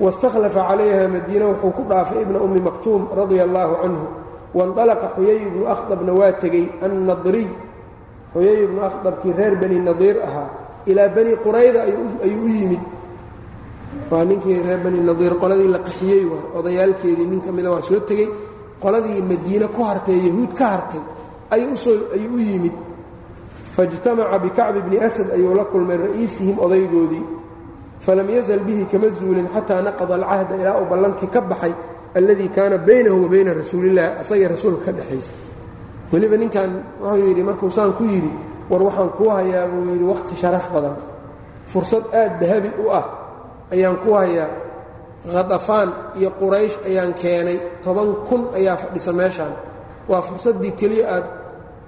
[0.00, 4.06] waistakhlafa calayha madiina wuxuu ku dhaafay ibna ummi maktuum radia allaahu canhu
[4.54, 7.48] waindalaqa xuyay ibnu akhdabna waa tegey annadriy
[8.34, 10.48] xuyay ibnu akhdabkii reer bani nadiir ahaa
[10.90, 12.82] ilaa bani qurayda ayuu u yimid
[14.14, 18.00] waa ninkii reer bani nadiir qoladii la qaxiyey waa odayaalkeedii nin ka mida waa soo
[18.08, 18.28] tegey
[18.82, 21.02] qoladii madiine ku hartay yahuud ka hartay
[21.54, 21.74] ayuu
[22.36, 22.72] u yimid.
[23.76, 27.24] Faijtamaca bikacbi bni asad ayuu la kulmay ra'iisihim odaygoodii.
[28.00, 31.72] Falam yazal bihi kama zuulin xataa naqada alcahda ilaa uu ballankii ka baxay
[32.18, 35.32] alladii kaana baynahu wa bayna rasuulillahi asagii rasuulka ka dhexaysa
[36.12, 36.70] weliba ninkan
[37.02, 38.30] wuxuu yidhi markuu saan ku yidhi
[38.70, 40.96] war waxaan kuu hayaa buu yidhi wakhti sharaf badan.
[41.72, 43.04] Fursad aad dahabi u ah
[43.74, 44.50] ayaan ku hayaa.
[45.32, 47.58] Khadafaan iyo quraysh ayaan keenay.
[47.84, 49.54] Toban kun ayaa fadhisa meeshaan.
[50.08, 51.26] Waa fursaddii keliya aad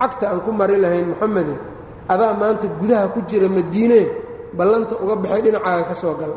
[0.00, 1.58] cagta aan ku mari lahayn moxamedin
[2.12, 4.00] adaa maanta gudaha ku jira madiine
[4.58, 6.32] ballanta uga baxay dhinacaaga ka soo gal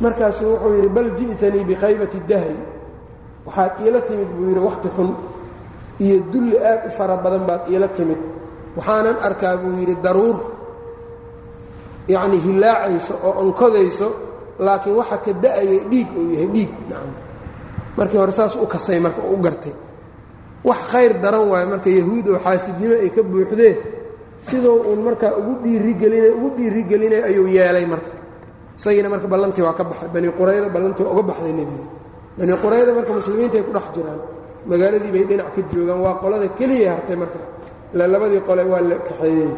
[0.00, 2.56] markaasuu wuxuu yidhi bal ji'tanii bikhaybati dahri
[3.46, 5.10] waxaad iila timid buu yidhi wakhti xun
[6.04, 8.20] iyo dulli aad u fara badan baad iila timid.
[8.76, 10.36] Waxaanan arkaa buu yidhi daruur
[12.14, 14.08] yacnii hillaacayso oo onkodayso
[14.64, 17.12] laakiin waxa ka da'ayay dhiig uu yahay dhiig nacam.
[17.96, 19.72] Markii hore saas u kasay marka u gartay.
[20.68, 23.76] Wax khayr daran waayo marka yahuud oo xaasidnimo ay ka buuxdeen
[24.48, 28.12] siduu uun markaa ugu dhiirigelinay ugu dhiirigelinay ayuu yeelay marka.
[28.78, 30.08] Isagiina marka ballantii waa ka baxay.
[30.14, 31.86] Bani qurayda ballantii waa uga baxday nebiga.
[32.38, 34.20] Bani qurayda marka muslimiinta ay ku dhex jiraan
[34.70, 37.38] magaaladii bay dhinac ka joogaan waa qolada keliya hartay marka.
[37.94, 39.50] Ila labadii qole waa la kaxeeyey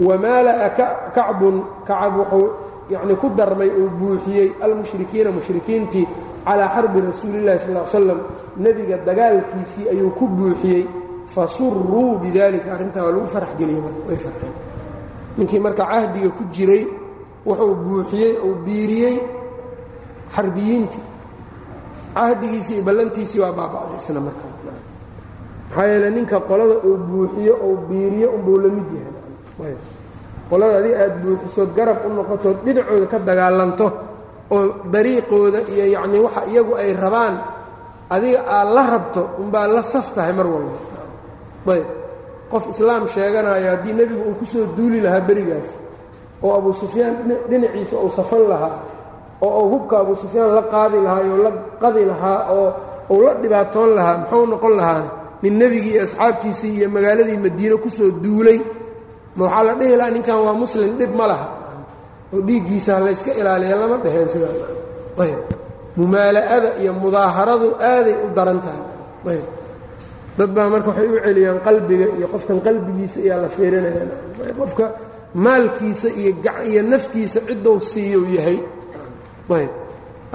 [0.00, 0.68] wamaala'a
[1.14, 2.48] kacbun kacab wuxuu
[2.90, 6.06] yacni ku darmay uu buuxiyey almushrikiina mushrikiintii
[6.44, 8.20] calaa xarbi rasuulillahi sal l slam
[8.62, 10.84] nebiga dagaalkiisii ayuu ku buuxiyey
[11.34, 14.54] fasuruu bidalika arrintaa waa lagu farax geliyey marka way farxeen.
[15.38, 16.84] Ninkii marka cahdiga ku jiray
[17.46, 19.16] wuxuu buuxiyey uu biiriyey
[20.36, 21.04] xarbiyiintii.
[22.14, 24.52] Cahdigiisii ballantiisii waa baaba'day isna markaa
[25.68, 29.74] maxaa yeele ninka qolada uu buuxiyo ou biiriyo unbuu la mid yahay
[30.50, 33.86] qolada adi aad buuxisood garab u noqotood dhinacooda ka dagaalanto
[34.54, 37.34] oo dariiqooda iyo yacnii waxa iyagu ay rabaan
[38.14, 40.78] adiga aad la rabto unbaa la saf tahay mar walba.
[41.74, 41.86] Ayb.
[42.50, 45.68] Qof islaam sheeganayo haddii nebigu uu ku soo duuli lahaa berigaas
[46.44, 47.14] oo abu sufyaan
[47.50, 48.76] dhinaciisa uu safan lahaa
[49.42, 51.50] oo uu hubka abu sufyaan la qaadi lahaa oo la
[51.82, 52.68] qadi lahaa oo
[53.10, 55.08] uu la dhibaatoon lahaa muxuu noqon lahaana
[55.42, 58.58] nin nebigii iyo asxaabtiisii iyo magaaladii madiine ku soo duulay
[59.36, 61.46] ma waxaa la dhihi lahaa ninkan waa muslim dhib ma laha.
[62.34, 65.40] Oo dhiiggiisa layska ilaaliya lama dheheen sidaayb
[65.98, 68.82] mumaala'ada iyo mudaaharadu aaday u daran tahay.
[69.32, 69.46] Ayb
[70.38, 74.04] dad baa marka waxay u celiyaan qalbiga iyo qofkan qalbigiisa ayaa la fiirinaya.
[74.60, 74.84] Qofka
[75.44, 78.58] maalkiisa iyo naftiisa ciddou siiyu yahay.
[79.58, 79.72] Ayb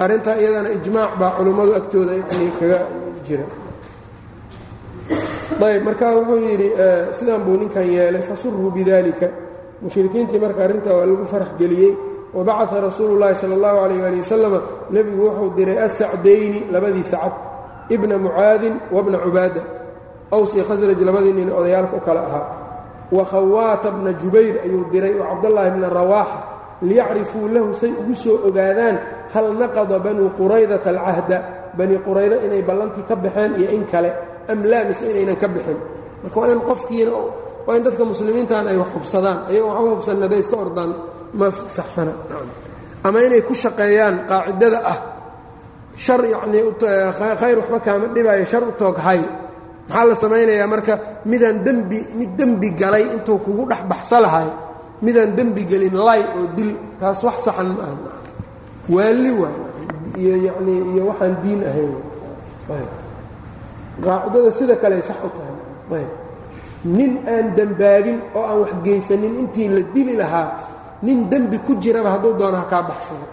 [0.03, 2.13] arrintaa iyadana ijmaac baa culummadu agtooda
[2.59, 2.79] kaga
[3.27, 3.45] jira
[5.59, 6.69] ayb markaa wuxuu yidhi
[7.17, 9.27] sidaan buu ninkan yeelay fasuruu bidalika
[9.81, 11.93] mushrikiintii marka arrintaa waa lagu farax geliyey.
[12.33, 14.59] Wabacaa rasuulu llaahi sala allahu calayh ali wasalama
[14.89, 17.33] nebigu wuxuu diray asacdayni labadii sacad
[17.89, 19.61] ibna mucaadin wabna cubaada.
[20.31, 22.45] Aws iyo khasraj labadii nin odayaalka u kale ahaa.
[23.11, 26.39] Wa khawaata bna jubayr ayuu diray oo cabdallaahi bna rawaaxa
[26.81, 28.97] liyacrifuu lahu say ugu soo ogaadaan
[29.33, 31.37] hal naqada banuu quraydata alcahda.
[31.77, 34.11] Bani quraydo inay ballantii ka baxeen iyo in kale
[34.51, 35.77] am laa mise inaynan ka bixin.
[36.23, 37.11] Marka waa in qofkiina
[37.67, 40.91] waa in dadka muslimiintan ay wax hubsadaan ayago waxu hubsan hadday iska ordaan
[41.39, 42.13] ma saxsana.
[43.05, 44.99] Ama inay ku shaqeeyaan qaacidada ah.
[46.03, 46.63] Shar yacnii
[47.41, 49.21] khayr waxba kaama dhibaayo shar u toog hay.
[49.89, 50.67] Maxaa la samaynayaa?
[50.73, 50.93] Marka
[51.31, 54.47] midaan dembi mid dembi galay intuu kugu dhex baxsa lahay
[55.05, 57.95] midaan dembi gelin lay oo dil taas wax saxan ma aha.
[58.93, 59.57] Waalli waay
[60.21, 61.93] iyo yacnii iyo waxaan diin ahayn
[64.04, 66.04] qaacidada sida kale sax u tahay
[66.84, 70.48] nin aan dembaabin oo aan wax geysanin intii la dili lahaa
[71.02, 73.26] nin dembi ku jiraba hadduu doono ha kaa baxsado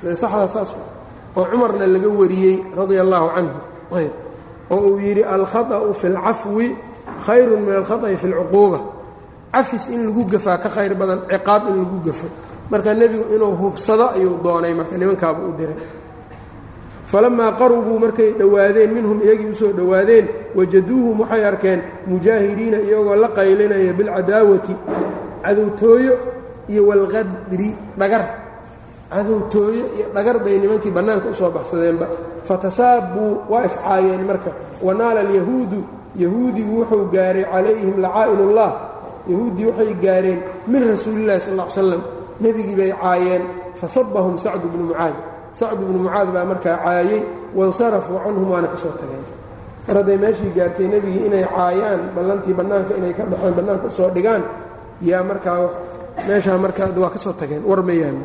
[0.00, 0.70] sida saxdaa saas
[1.36, 3.58] oo cumarna laga wariyey radia allaahu canhu
[3.98, 4.12] ayb
[4.70, 6.66] oo uu yidhi alkhaطأu fi اlcafwi
[7.26, 8.78] khayru min alkhaطأi fi اlcuquuba
[9.54, 12.26] cafis in lagu gafaa ka khayr badan ciqaab in lagu gafo
[12.70, 15.76] marka nebigu inuu hubsado ayuu doonay marka nimankaaba u diray
[17.15, 20.25] falamaa qarubuu markay dhowaadeen minhum iyagii u soo dhowaadeen
[20.57, 21.79] wajaduuhum waxay arkeen
[22.11, 24.73] mujaahiriina iyagoo la qaylinaya bilcadaawati
[25.45, 26.13] cadowtooyo
[26.71, 28.23] iyo walqadri dhagar
[29.13, 32.07] cadowtooyo iyo dhagar bay nimankii bannaanka u soo baxsadeenba
[32.47, 34.51] fatasaabbuu waa iscaayeen marka
[34.87, 35.79] wanaala alyahuudu
[36.23, 38.69] yahuudigu wuxuu gaaray calayhim lacaa'inullah
[39.31, 42.01] yahuuddii waxay gaareen min rasuulillahi sal ll ly slam
[42.43, 43.43] nebigii bay caayeen
[43.79, 45.15] fasabahum sacdu bnu mucaad
[45.59, 47.21] sacd bnu mucaad baa markaa caayey
[47.57, 49.23] wansarafuu canhum waana ka soo tageen
[49.87, 54.09] mar hadday meeshii gaartay nebigii inay caayaan ballantii bannaanka inay ka baxeen bannaanka u soo
[54.15, 54.43] dhigaan
[55.09, 55.59] yaa markaa
[56.27, 58.23] meeshaa markaa waa ka soo tageen war ma yaalo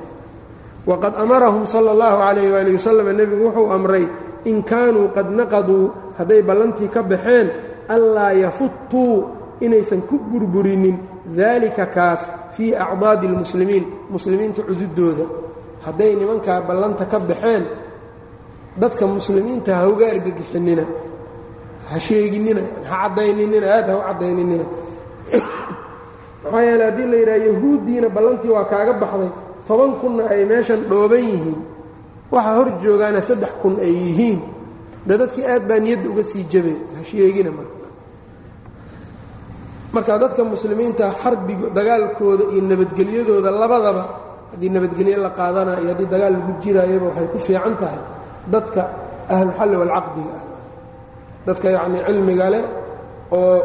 [0.91, 4.05] waqad amarahum sala اllahu calayh waali wasalam nebigu wuxuu amray
[4.51, 5.85] in kaanuu qad naqaduu
[6.19, 7.47] hadday ballantii ka baxeen
[7.95, 9.15] anlaa yafuttuu
[9.61, 10.97] inaysan ku burburinin
[11.37, 12.21] daalika kaas
[12.57, 15.25] fii acdaadi اlmuslimiin muslimiinta cududooda
[15.85, 17.65] hadday nimankaa ballanta ka baxeen
[18.77, 20.85] dadka muslimiinta ha uga argagixinina
[21.91, 24.65] ha sheeginina ha caddayninina aad ha u caddayninina.
[26.45, 29.31] Maxaa yeele haddii la yidhaha yahuuddiina ballantii waa kaaga baxday
[29.67, 31.59] toban kunna ay meeshan dhooban yihiin.
[32.31, 34.41] Waxa hor joogaana saddex kun ay yihiin.
[35.07, 37.87] De dadkii aad baa niyadda uga sii jabay ha sheegina marka.
[39.93, 46.53] Marka dadka muslimiinta xarbiga dagaalkooda iyo nabadgelyadooda labadaba haddii nabadgelye la qaadanayo haddii dagaal lagu
[46.63, 48.03] jirayaba waxay ku fiican tahay
[48.55, 48.83] dadka
[49.35, 50.45] ahluxalli walcaqdiga ah.
[51.47, 52.65] dadka yacnii cilmiga leh
[53.31, 53.57] oo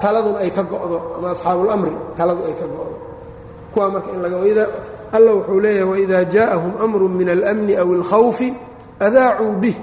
[0.00, 1.68] taladun ay ka go'do ama asxaabul
[2.16, 2.96] taladu ay ka go'do.
[3.74, 4.38] Kuwaa marka in laga
[5.14, 8.54] alla wuxuu leeyahay waidaa jaa'ahum amrun min almni aw alkhawfi
[8.98, 9.76] adaacuu bih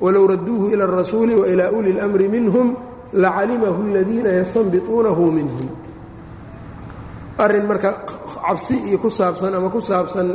[0.00, 2.76] walow raduuhu ila alrasuuli wa uli اlmri minhum
[3.12, 5.68] lacalimahu اladiina yastanbituunahu minhum.
[7.38, 8.04] Arin marka
[8.46, 10.28] cabsi iyo ku saabsan ama ku saabsan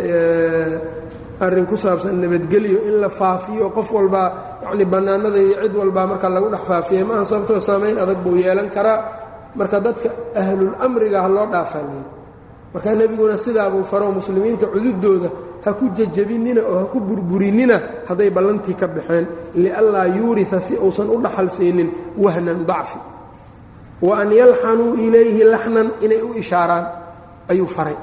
[1.45, 3.69] arrin ku saabsan nabadgelyo in la faafiyo.
[3.75, 8.19] Qof walbaa yacni bannaanada iyo cid walbaa marka lagu dhex faafiya maaha sababtoo saamayn adag
[8.23, 8.99] buu yeelan karaa.
[9.55, 12.03] Marka dadka ahlul amriga ha loo dhaafaa leey
[12.73, 15.29] marka nebiguna sidaabuu faro muslimiinta cududooda
[15.65, 17.77] ha ku jajabinina oo ha ku burburinina
[18.09, 19.25] hadday ballantii ka baxeen.
[19.55, 21.89] Lianlaa yuurita si uusan u dhaxal siinin
[22.23, 22.99] wahnan dacfi.
[24.05, 26.85] Wa an yalxanuu ilayhi laxnan inay u ishaaraan
[27.51, 27.97] ayuu faray.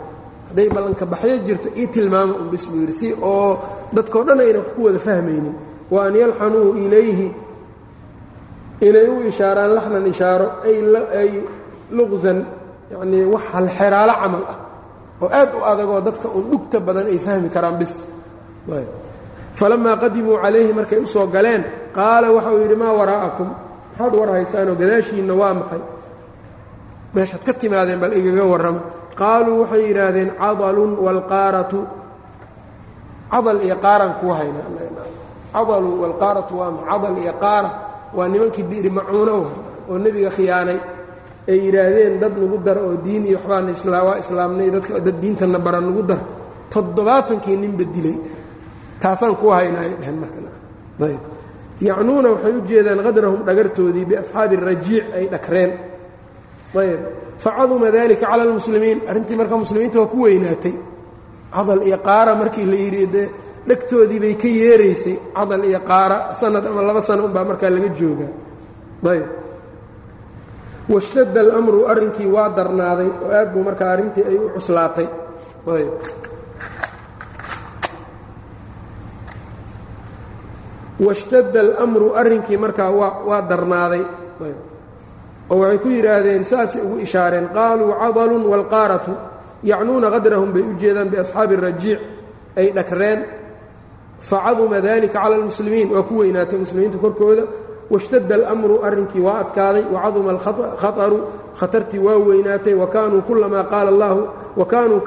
[0.49, 3.51] Hadday ballanka baxyo jirto ii tilmaama un bis buu yidhi si oo
[3.97, 5.55] dadkao dhan ayna wax ku wada fahmaynin.
[5.93, 7.29] Wa an yalxanuu ilayhi.
[8.87, 11.31] Inay u ishaaraan laxnan ishaaro ay
[11.97, 12.39] luqsan
[12.93, 14.59] yacnii wax halxeraalo camal ah
[15.23, 17.95] oo aad u adagoo dadka un dhugta badan ay fahmi karaan bis.
[19.59, 21.63] Falamaa qadimuu calayhi markay u soo galeen
[21.97, 23.49] qaala waxa uu yidhi maa waraa'akum
[23.99, 25.83] maxaad war haysaanoo gadaashiinna waa maxay?
[27.15, 28.81] Meeshaad ka timaadeen bal igaga warrama
[29.21, 31.79] qaaluu waxay yidhaahdeen cadalun waalqaaratu
[33.33, 34.61] cadal iyo qaaran kuu hayna.
[35.55, 37.71] Cadalu waalqaaratu waa cadal iyo qaara
[38.17, 39.33] waa nimankii bi'ri macuuna
[39.91, 40.79] oo nebiga khiyaanay.
[41.51, 45.59] Ay yidhaahdeen dad nagu dar oo diin iyo waxbaan isla waa islaamnay dadka dad diintana
[45.67, 46.21] bara nagu dar.
[46.73, 48.17] Toddobaatankii ninba dilay.
[49.03, 51.21] Taasaan kuu hayna ay dheheen markaayb
[51.89, 55.71] yacnuuna waxay u jeedaan qadrahum dhagartoodii biasxaabi rajiic ay dhakreen
[56.83, 57.01] ayb.
[57.45, 58.99] Facaduma dalika cala almuslimiin.
[59.11, 60.75] Arrintii marka muslimiinta waa ku weynaatay.
[61.55, 63.27] Cadal iyo qaara markii la yidhi dee
[63.69, 65.17] dhegtoodii bay ka yeeraysay.
[65.37, 68.33] Cadal iyo qaara sanad ama laba sano unbaa markaa laga joogaa.
[69.13, 69.27] Ayb.
[70.93, 75.07] Washtadda alamru arrinkii waa darnaaday oo aad buu markaa arrintii ay u cuslaatay.
[75.75, 75.93] Ayb.
[81.07, 84.03] Washtadda alamru arrinkii markaa waa waa darnaaday.
[84.47, 84.59] Ayb
[85.51, 89.13] oo waxay ku yidhaahdeen saasay ugu ishaareen qaaluu cadalun waalqaaratu
[89.71, 92.01] yacnuuna qadrahum bay u jeedaan biasxaabi rajiic
[92.61, 93.21] ay dhakreen
[94.29, 97.45] facaduma dalika cala almuslimiin waa ku weynaatay muslimiinta korkooda
[97.93, 101.19] washtadda alamru arrinkii waa adkaaday wacaduma alkhataru
[101.61, 103.23] khatartii waa weynaatay wakanuu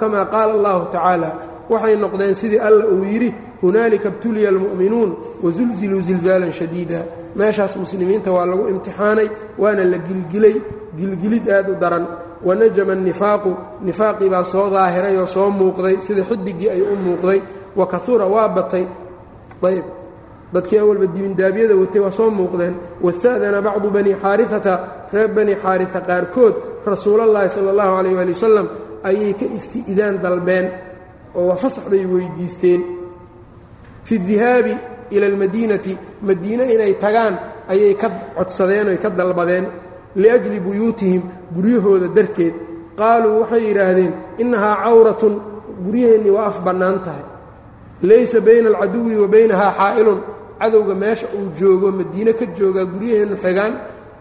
[0.02, 1.30] kamaa qaala allahu tacaala.
[1.70, 3.30] Waxay noqdeen sidii alla uu yidhi
[3.62, 5.12] hunaalika btuliya almu'minuun
[5.44, 7.00] wasulziluu zilzaalan shadiida
[7.36, 10.56] meeshaas muslimiinta waa lagu imtixaanay waana la gilgilay
[10.98, 12.06] gilgilid aad u daran.
[12.48, 13.52] Wanajama annifaaqu
[13.88, 17.40] nifaaqii baa soo daahiray oo soo muuqday sida xidigii ay u muuqday.
[17.76, 18.86] Wa kahura waa batay.
[19.68, 19.86] Ayb
[20.54, 22.76] dadkii awalba dibindaabyada watay waa soo muuqdeen.
[23.06, 24.74] Wasta'dana bacdu bani xaariata
[25.14, 28.68] reer bani xaarita qaarkood rasuulallaahi sala allahu calayh waali wasalam
[29.10, 30.68] ayay ka isti'daan dalbeen
[31.36, 32.82] oo fasax bay weydiisteen.
[34.08, 34.74] Fi dihaabi
[35.16, 35.94] ila almadiinati
[36.28, 37.36] madiine inay tagaan
[37.72, 39.66] ayay ka codsadeen oy ka dalbadeen
[40.22, 41.22] liajli buyuutihim
[41.56, 42.54] guryahooda darteed
[43.00, 45.34] qaaluu waxay yidhaahdeen innahaa cawratun
[45.86, 47.26] guryaheennii waa af bannaan tahay.
[48.10, 50.20] Laysa bayna alcaduwi wa baynahaa xaa'ilun.
[50.60, 53.74] Cadowga meesha uu joogo madiine ka joogaa guryaheennu xigaan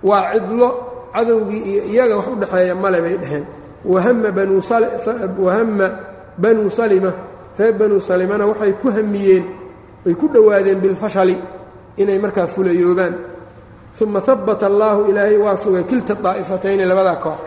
[0.08, 0.68] waa cidlo
[1.14, 3.44] cadowgii iyo iyaga wax u dhexeeya male bay dhaheen.
[3.84, 4.30] Wahama
[6.38, 7.12] banuu salima
[7.58, 9.44] reer banuu salimana waxay ku hamiyeen
[10.07, 11.37] ay ku dhowaadeen bilfashali
[11.97, 13.13] inay markaa fulayoobaan
[14.01, 17.39] uma habata allaahu ilaahay waa sugay kilta daa'ifatayni labadaa koox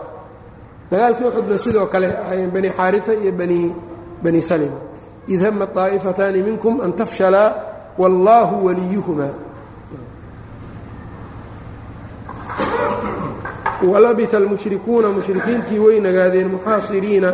[0.90, 3.58] dagaalkii uxudna sidoo kale ahayeen bani xaarita iyo bani
[4.22, 4.80] bani salima
[5.28, 7.50] id hama طaa'ifataani minkum an tafshalaa
[7.98, 9.34] wallaahu waliyuhumaa
[13.90, 17.32] walabita almushrikuuna mushrikiintii way nagaadeen muxaasiriina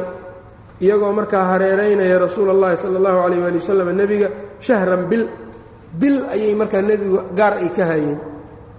[0.81, 4.29] iyagoo markaa hareeraynaya rasuula اllahi salى اllahu alayh ali wasalam nebiga
[4.66, 5.26] shahran bil
[6.00, 8.20] bil ayay markaa nebigu gaar ay ka hayeen.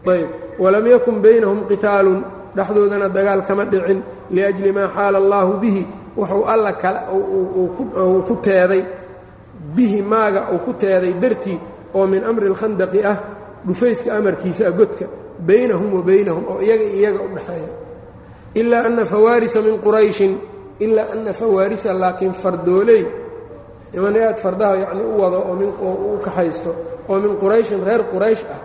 [0.08, 0.28] Ayb
[0.62, 2.20] walam yakun baynahum qitaalun
[2.56, 4.00] dhexdoodana dagaal kama dhicin
[4.34, 5.82] liajli maa xaala allaahu bihi
[6.16, 8.82] wuxuu alla kale uu ku teeday
[9.76, 11.58] bihi maaga uu ku teeday dartii
[11.94, 13.18] oo min amri اlkhandaqi ah
[13.66, 15.06] dhufayska amarkiisa ah godka
[15.48, 17.70] baynahum wa baynahum oo iyaga iyaga u dhexeeya
[18.60, 20.32] ilaa ana fawaarisa min qurayshin
[20.84, 23.02] ilaa ana fawaarisa laakiin fardooley
[23.92, 26.70] niman aad fardaha yacni u wado oo min oo u kaxaysto
[27.08, 28.60] oo min qurayshin reer quraysh ah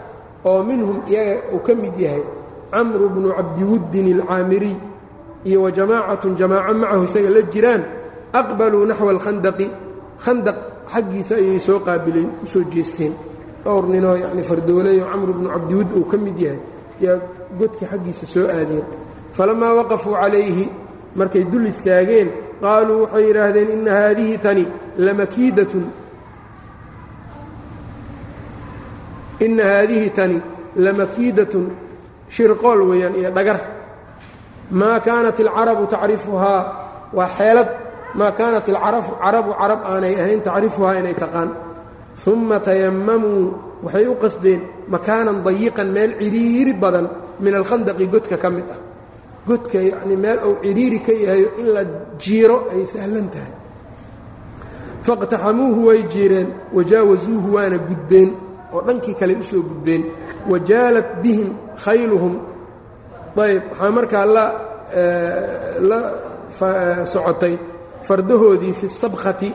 [0.49, 2.23] oo minhum iyaga uu ka mid yahay
[2.73, 4.75] camru bnu cabdiwuddin alcaamiriy
[5.47, 7.83] iyo wa jamaacatun jamaaco macahu isaga la jiraan
[8.39, 9.67] aqbaluu naxwa alkhandaqi.
[10.23, 10.57] Khandaq
[10.93, 13.13] xaggiisa ayay soo qaabileen u soo jeesteen.
[13.63, 16.59] Dhowr ninoo yacni fardooleyo camru bnu cabdiwud uu ka mid yahay
[17.03, 17.17] yaa
[17.59, 18.85] godka xaggiisa soo aadeen.
[19.37, 20.65] Falamaa waqafuu calayhi
[21.19, 22.29] markay dul istaageen
[22.63, 24.65] qaaluu waxay yidhaahdeen inna haadihi tani
[25.05, 25.85] lamakiidatun.
[29.45, 30.37] Inna haadihi tani
[30.85, 31.65] lamakiidatun.
[32.35, 33.59] Shirqool weeyaan iyo dhagar.
[34.79, 36.61] Maa kaanat alcarabu tacrifuhaa?
[37.17, 37.69] Waa xeelad.
[38.19, 41.49] Maa kaanat alcarabu carabu carab aanay ahayn tacrifuhaa inay taqaan.
[42.31, 43.43] Uma tayamamuu
[43.85, 44.61] waxay u qasdeen
[44.93, 47.05] makaanan dayiqan meel cidhiiri badan
[47.43, 48.79] min alkhandaqi godka ka mid ah
[49.47, 51.81] godka yacnii meel uu cidhiiri ka yahayo in la
[52.23, 53.53] jiiro ay sahlan tahay.
[55.07, 58.29] Faqtaxamuuhu way jiireen wajaawasuuhu waana gudbeen
[58.73, 60.03] oo dhankii kale u soo gudbeen.
[60.51, 61.49] Wajaalat bihim
[61.83, 62.33] khayluhum.
[63.43, 64.45] Ayb waxaa markaa la
[65.89, 65.99] la
[67.13, 67.55] socotay
[68.07, 69.49] fardahoodii fi sabkhati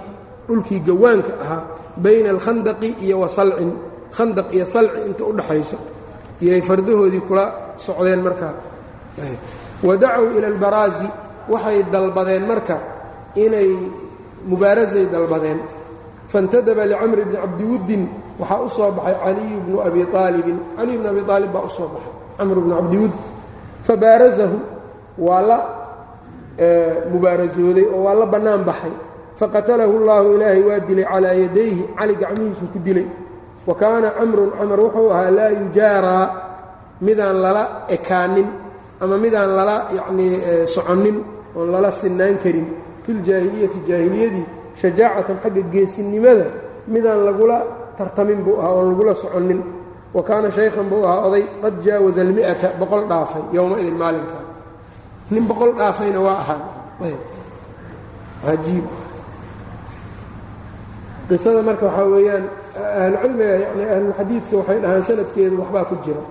[0.49, 1.62] dhulkii gawaanka ahaa
[2.05, 3.70] bayna alkhandaqi iyo wa salcin.
[4.16, 5.76] Khandaq iyo salci inta u dhaxayso
[6.43, 7.45] iyoay fardahoodii kula
[7.86, 8.53] socdeen markaa
[9.87, 11.09] wadacow ila albaraazi
[11.53, 12.76] waxay dalbadeen marka
[13.45, 13.70] inay
[14.51, 15.61] mubaarasay dalbadeen.
[16.29, 18.03] Faاntadaba licamri bni cabdiwuddin
[18.41, 21.89] waxaa u soo baxay caliyu bnu abi aalibin caliy bnu abi aalib baa u soo
[21.95, 23.14] baxay camr bnu cabdiwudd.
[23.87, 24.59] Fabaarasahu
[25.26, 25.59] waa la
[27.12, 28.93] mubaarasooday oo waa la bannaan baxay.
[29.41, 33.07] Faqatalahu اllahu ilaahay waa dilay calaa yadayhi cali gacmihiisu ku dilay.
[33.66, 36.26] Wa kaana camrun camar wuxuu ahaa laa yujaaraa
[37.01, 38.49] midaan lala ekaanin
[39.03, 40.32] ama midaan lala yacnii
[40.74, 41.16] soconnin
[41.57, 42.66] oon lala sinnaan karin
[43.05, 44.46] fi ljaahiliyati jaahiliyadii
[44.80, 46.46] shajaacatan xagga geesinimada
[46.92, 47.59] midaan lagula
[47.99, 49.61] tartamin buu ahaa oon lagula soconnin.
[50.14, 54.44] Wa kaana shaykhan buu ahaa oday qad jaawaza almi'ata boqol dhaafay yowma-idin maalinkaa
[55.32, 56.61] nin boqol dhaafayna waa ahaa
[58.53, 58.86] ajiib
[61.28, 62.44] qisada marka waxaa weeyaan
[63.01, 66.22] ahlucilmiga yani ahlulxadiidka waxay dhahaan sanadkeedu waxbaa ku jira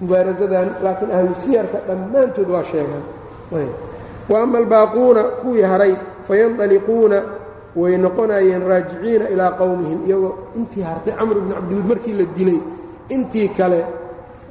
[0.00, 3.04] mubaarasadan laakiin ahlu siyarka dhammaantood waa sheegaan.
[4.30, 5.94] Wa albaaquuna kuwii haray
[6.28, 7.22] fayandaliquuna
[7.76, 12.60] way noqonayeen raajiciina ilaa qowmihim iyagoo intii hartay camr bni cabdiwuud markii la dilay
[13.08, 13.84] intii kale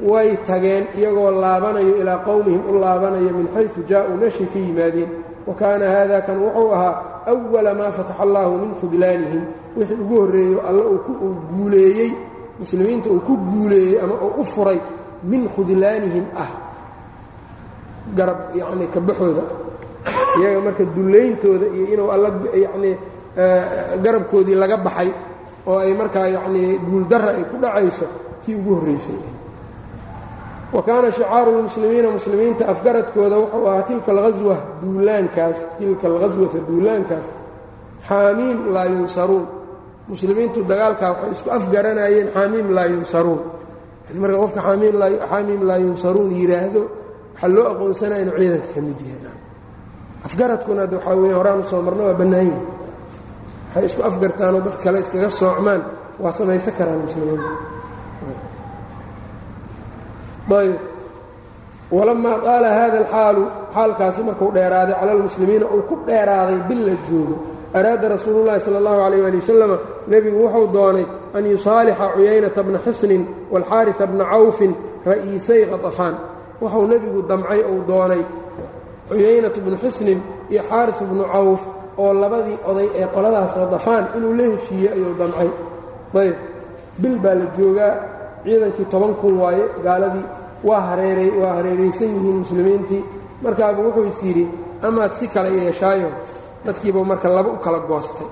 [0.10, 5.10] way tageen iyagoo laabanayo ilaa qowmihim u laabanayo min xaysu jaa-uu meeshay ka yimaadeen.
[5.47, 6.93] Wa kaana haada kan wuxuu ahaa
[7.26, 9.41] awala maa fataxa allaahu min khudlaanihim
[9.78, 12.12] wixii ugu horreeyo alla uu guuleeyey
[12.60, 14.80] muslimiinta uu ku guuleeyey ama uu u furay
[15.24, 16.52] min khudlaanihim ah.
[18.16, 22.96] Garab yacnii ka baxooda ah iyaga marka dullayntooda iyo inuu alla yacnii
[24.04, 25.12] garabkoodii laga baxay
[25.68, 28.06] oo ay markaa yacnii guuldarra ay ku dhacayso
[28.46, 29.20] tii ugu horraysay
[30.74, 37.28] wa kaana shicaaru lmuslimiina muslimiinta afgaradkooda wuxuu ahaa tilka alghaswa duulaankaas tilka alghaswata duulaankaas
[38.10, 39.46] xaamiim laa yunsaruun.
[40.10, 43.40] Muslimiintu dagaalkaa waxay isku afgaranayeen xaamiim laa yunsaruun.
[43.42, 43.59] yani
[44.24, 44.62] marka qofka
[45.32, 46.82] xaamiim laa yunsaruun yidhaahdo
[47.34, 49.38] waxaa loo aqoonsanaya inuu ciidanka ka mid yahay.
[50.28, 52.62] Afgaradkuna ad waxaa weeye horaan u soo marna waa bannaanyihi
[53.68, 55.82] waxay isku afgartaanoo dad kale iskaga soocmaan
[56.24, 57.49] waa samaysan karaan muslimiinta
[60.60, 60.76] ayb.
[61.97, 63.43] Walamaa qaala hada alxaalu
[63.76, 67.36] xaalkaasi markuu dheeraaday cala almuslimiina uu ku dheeraaday bil joogo
[67.74, 71.06] araada rasuulu llahi sala allahu calayh ali wasalama nebigu wuxuu doonay
[71.38, 74.72] an yusaalixa cuyaynata bna xisnin waalxaarita bna cawfin
[75.06, 76.16] ra'iisay qatafaan.
[76.62, 78.22] Wuxuu nebigu damcay uu doonay
[79.10, 80.20] cuyaynatu bnu xisnin
[80.52, 81.62] iyo xaaris bnu cawf
[82.02, 85.50] oo labadii oday ee qoladaas qadafaan inuu la heshiiyey ayuu damcay.
[86.22, 86.36] Ayb
[87.02, 87.94] bil baa la joogaa
[88.44, 90.26] ciidankii toban kun waaye gaaladii
[90.68, 93.04] waa hareeray waa hareeraysan yihiin muslimiintii.
[93.44, 94.46] Markaabuu wuxuu is yidhi
[94.88, 96.10] amaad si kale yeeshaayo
[96.66, 98.28] dadkiiba marka laba u kala goostay.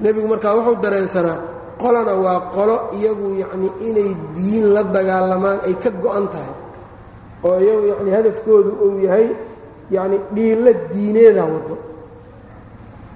[0.00, 1.38] Nebigu markaa wuxuu dareensanaa
[1.78, 6.54] qolana waa qolo iyagu yacnii inay diin la dagaalamaan ay ka go'an tahay.
[7.44, 9.28] Oo iyagu yacnii hadafkoodu uu yahay
[9.90, 11.76] yacni dhiilla diineeda waddo.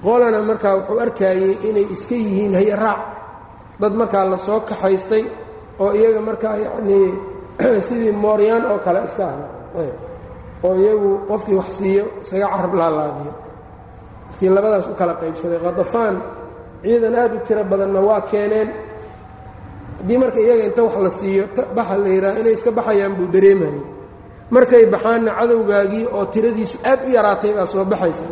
[0.05, 3.01] Qolana markaa wuxuu arkaayey inay iska yihiin hayaraac
[3.81, 5.25] dad markaa la soo kaxaystay
[5.79, 7.15] oo iyaga markaa yacnii
[7.87, 9.47] sidii mooryaan oo kale iska ahla
[10.63, 13.44] oo iyagu qofkii wax siiyo isaga carab laalaadiyo
[14.35, 16.17] markii labadaas u kala qaybsaday khadafaan
[16.83, 18.69] ciidan aad u tiro badanna waa keeneen.
[19.99, 21.45] Haddii marka iyaga inta wax la siiyo
[21.77, 23.81] baxa la yidhaha inay iska baxayaan buu dareemayay
[24.55, 28.25] markay baxaanna cadowgaagii oo tiradiisu aad u yaraatay baa soo baxaysa.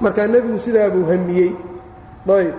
[0.00, 1.50] Markaa nebigu sidaa buu hamiyey.
[2.36, 2.54] Ayb.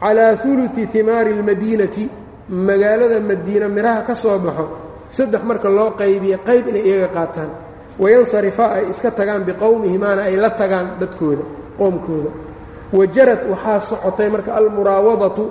[0.00, 2.04] Calaa uluثi timaari اlmadiinati
[2.48, 4.64] magaalada madiina midhaha ka soo baxo
[5.16, 7.50] saddex marka loo qaybiya qayb inay iyaga qaataan.
[8.02, 11.44] Wayansarifaa ay iska tagaan biqowmihimaana ay la tagaan dadkooda
[11.80, 12.30] qoomkooda
[12.98, 15.44] wajarad waxaa socotay marka almuraawadatu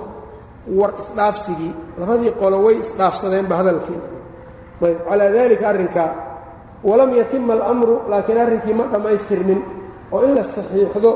[0.78, 1.72] war isdhaafsigii.
[2.00, 4.04] Labadii qolo way isdhaafsadeenba hadalkiina
[4.86, 6.10] ayb calaa dalika arrinkaa
[6.88, 9.60] walam yatima alamru laakiin arrinkii ma dhammaystirmin
[10.14, 11.10] oo in la saxiixdo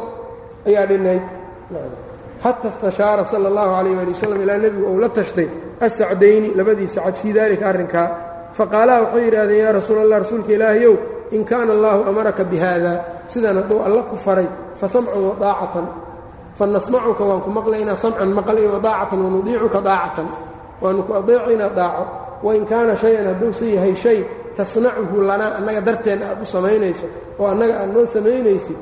[0.68, 1.22] ayaa dhinayd
[2.44, 5.48] xata istashaara sala اllahu calayh ali wasalam ilaa nebigu uu la tashtay
[5.86, 8.06] asacdayni labadii sacad fii dalika arrinkaa
[8.58, 10.94] faqaalaha waxay yidhahdeen yaa rasuul allah rasuulka ilaahayow
[11.32, 12.92] in kaana allahu amaraka bi haada
[13.32, 14.48] sidan hadduu alla ku faray
[14.80, 15.86] fa samcan wadaacatan
[16.58, 20.28] fa nasmacuka waan ku maqlaynaa samcan maqal iyo wanudiicuka daacatan.
[20.82, 22.04] Waanu ku adeecaynaa daaco.
[22.44, 24.18] Wain kaana shay-an hadduusa yahay shay
[24.56, 27.06] tasnacuhu lanaa annaga darteenna aad u samaynayso
[27.40, 28.76] oo annaga aad noo samaynaysid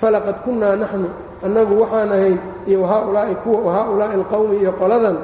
[0.00, 1.08] falaqad kunnaa naxnu
[1.46, 5.16] annagu waxaan ahayn iyo wahaaulaa'i kuwa wahaaulaa'i alqowmi iyo qoladan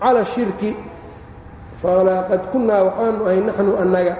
[0.00, 0.70] cala shirki
[1.82, 4.14] falaqad kunnaa waxaanu ahayn naxnu annaga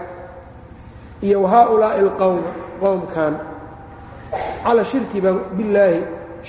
[1.26, 2.40] iyo wahaaulaa'i alqowm
[2.80, 3.34] qowmkan
[4.64, 6.00] cala shirki baan billaahi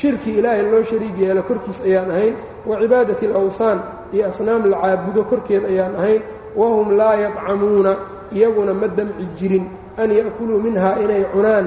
[0.02, 2.36] shirki ilaahay loo shariig yeelo korkiis ayaan ahayn.
[2.66, 3.80] Wa cibaadati alawhaan
[4.14, 6.22] iyo asnaam la caabudo korkeed ayaan ahayn.
[6.56, 7.92] Wahum laa yadcamuuna
[8.36, 9.66] iyaguna ma damci jirin
[9.98, 11.66] an ya'kuluu minhaa inay cunaan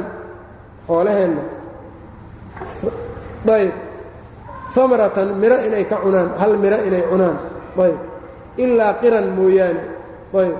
[0.88, 1.42] xoolaheenna.
[3.44, 3.72] Ayb
[4.84, 7.36] amaratan miro inay ka cunaan hal miro inay cunaan.
[7.84, 7.98] Ayb
[8.62, 9.82] ilaa qiran mooyaane.
[10.40, 10.56] Ayb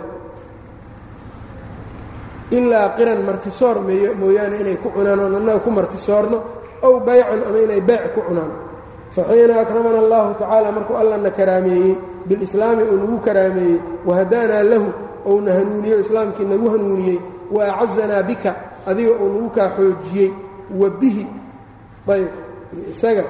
[2.57, 3.77] ilaa qiran martisoor
[4.21, 6.39] mooyaane inay ku cunaan oon annaga ku martisoorno
[6.87, 8.53] ow baycan ama inay beyc ku cunaan
[9.15, 11.93] faxiina akramana allahu tacaala markuu allana karaameeyey
[12.29, 13.79] bilislaami uu nagu karaameeyey
[14.09, 14.89] wahadaanaa lahu
[15.31, 17.19] ouna hanuuniyo islaamkii nagu hanuuniyey
[17.55, 18.51] wa acazanaa bika
[18.91, 20.31] adiga uu nagu kaa xoojiyey
[20.81, 21.25] wa bihi.
[22.15, 22.33] Ayb
[22.93, 23.25] isaga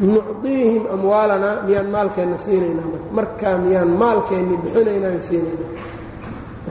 [0.00, 5.70] nucdiihim amwaalanaa miyaan maalkeenna siinaynaa markaa miyaan maalkeenni bixinaynaa siinaynaa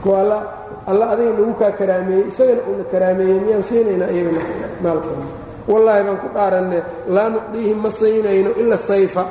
[0.05, 0.37] marka
[0.87, 4.41] alla adiga nagu kaa karaameeyey isagana uuna karaameeyey miyaan siinaynaa iyagana
[4.83, 5.25] maalkeenna
[5.71, 6.79] wallaahi baan ku dhaaranne
[7.15, 9.23] laa nucdiihim ma siinayno ila sayfa.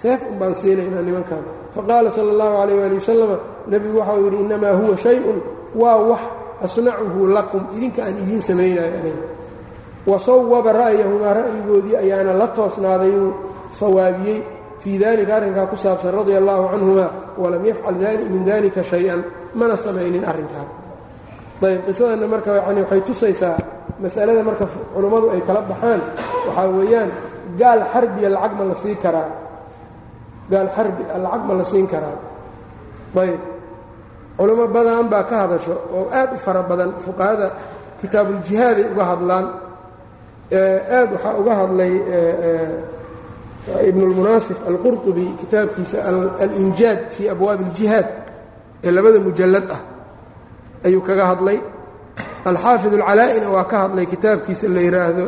[0.00, 1.42] Seef un baan siinaynaa nimankan
[1.74, 3.36] faqaala sala allahu calayh waali wasalama
[3.70, 5.38] nebigu waxau yidhi innamaa huwa shay-un
[5.82, 6.20] waa wax
[6.64, 9.24] asnacuhu lakum idinka aan idiin samaynayo aniga.
[10.06, 13.32] Wa sawaba ra'yahumaa ra'yigoodii ayaana la toosnaaday uu
[13.80, 14.38] sawaabiyey
[14.84, 17.06] fii dalika arrinkaa ku saabsan radia allahu canhuma
[17.42, 17.96] walam yafcal
[18.34, 19.20] min dalika shay-an
[19.58, 20.66] mana samaynin arrinkaa
[21.64, 23.56] ayb qisadanna marka yani waxay tusaysaa
[24.02, 24.64] masalada marka
[24.94, 26.00] culummadu ay kala baxaan
[26.46, 27.10] waxaa weeyaan
[27.60, 29.28] gaal xarbiya lacag ma la siin karaa.
[30.52, 32.16] Gaal xarbi lacag ma la siin karaa.
[33.22, 33.40] Ayb
[34.36, 37.46] culimo badan baa ka hadasho oo aad u fara badan fuqahada
[38.00, 39.46] kitaabuuljihaad ay uga hadlaan.
[40.98, 41.92] Aad waxaa uga hadlay
[43.89, 45.97] ibn اlmunaasif alqurطubi kitaabkiisa
[46.43, 48.07] alinjaad fii abwaabi اljihaad
[48.85, 49.81] ee labada mujallad ah
[50.87, 51.57] ayuu kaga hadlay
[52.51, 55.23] alxaafid اlcalaa'ina waa ka hadlay kitaabkiisa la yidhaahdo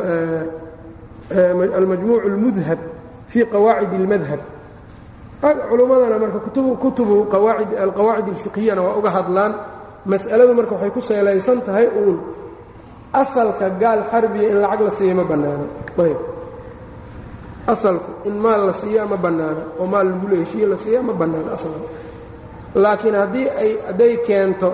[1.80, 2.78] almajmuuc اlmudhab
[3.32, 4.40] fii qawaacid اlmadhab
[5.70, 6.38] culummadana marka
[6.82, 7.16] kutubu
[7.86, 9.52] alqawaacid اlfiqhiyana waa uga hadlaan
[10.12, 12.18] mas'aladu marka waxay ku seelaysan tahay uun
[13.22, 15.66] asalka gaal xarbiya in lacag la siiya ma bannaano
[16.06, 16.18] ayb
[17.73, 21.49] asalku in maal la siiya ma bannaana oo maal lagula heshiiye la siiya ma bannaano
[21.57, 21.81] aslan
[22.83, 24.69] laakiin haddii ay hadday keento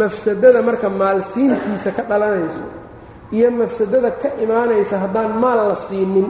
[0.00, 2.64] mafsadada marka maalsiintiisa ka dhalanayso
[3.36, 6.28] iyo mafsadada ka imaanaysa haddaan maal la siinin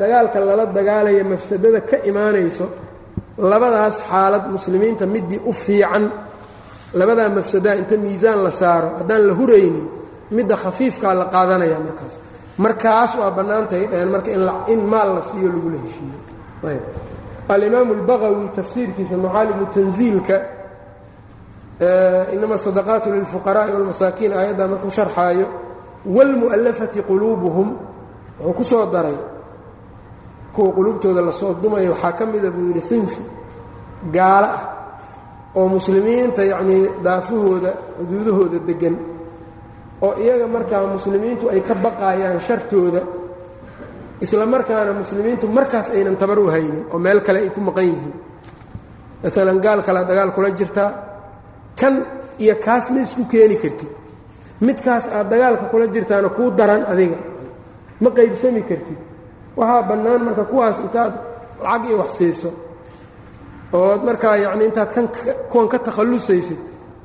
[0.00, 2.66] dagaalka lala dagaalaya mafsadada ka imaanayso
[3.50, 6.04] labadaas xaalad muslimiinta midii u fiican
[6.98, 9.86] labadaa mafsadaa inta miisaan la saaro haddaan la huraynin
[10.36, 12.14] midda khafiifkaa la qaadanaya markaas
[12.63, 14.29] markaas waa bannaantay dhaheen marka
[14.73, 16.17] in maal la siiyo lagula heshiiyo
[16.71, 16.83] ayb
[17.53, 20.35] alimaamu اlbagawi tafsiirkiisa macaalimu tanziilka
[22.33, 25.47] inama sadaqaatu lilfuqaraءi wاlmasaakiin aayaddaa markuu sharxaayo
[26.15, 27.67] wاlmu'alafati quluubuhum
[28.39, 29.17] wuxuu ku soo daray
[30.55, 33.21] kuwa quluubtooda lasoo dumayo waxaa ka mida buu yidhi sinfi
[34.15, 34.63] gaalo ah
[35.55, 38.95] oo muslimiinta yacnii daafahooda xuduudahooda deggan
[40.06, 43.02] oo iyaga markaa muslimiintu ay ka baqaayaan shartooda
[44.24, 48.14] isla markaana muslimiintu markaas aynan tabar u haynin oo meel kale ay ku maqan yihiin.
[49.22, 50.90] Maalan gaal kale dagaal kula jirtaa
[51.80, 51.94] kan
[52.42, 53.90] iyo kaas ma isku keeni kartid.
[54.66, 57.18] Midkaas aad dagaalka kula jirtaana kuu daran adiga.
[58.02, 58.98] Ma qaybsami kartid.
[59.58, 61.12] Waxaa bannaan marka kuwaas intaad
[61.64, 62.50] lacag iyo wax siiso
[63.72, 65.06] ood markaa yacni intaad kan
[65.50, 66.58] kuwan ka takhallusaysid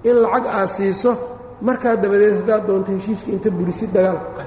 [0.10, 1.12] in lacag aad siiso
[1.68, 4.43] markaa dabadeed haddaad doonto heshiiska inta burisid dagaalka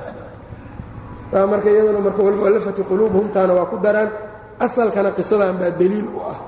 [1.30, 4.10] taa marka iyaduna marka walmu'allafati quluubuhumtaana waa ku daraan.
[4.66, 6.38] Asalkana qisadan baa deliil u ah.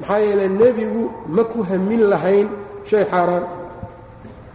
[0.00, 1.04] Maxaa yeeley nebigu
[1.36, 2.48] ma ku hamin lahayn
[2.88, 3.44] shay xaaraan.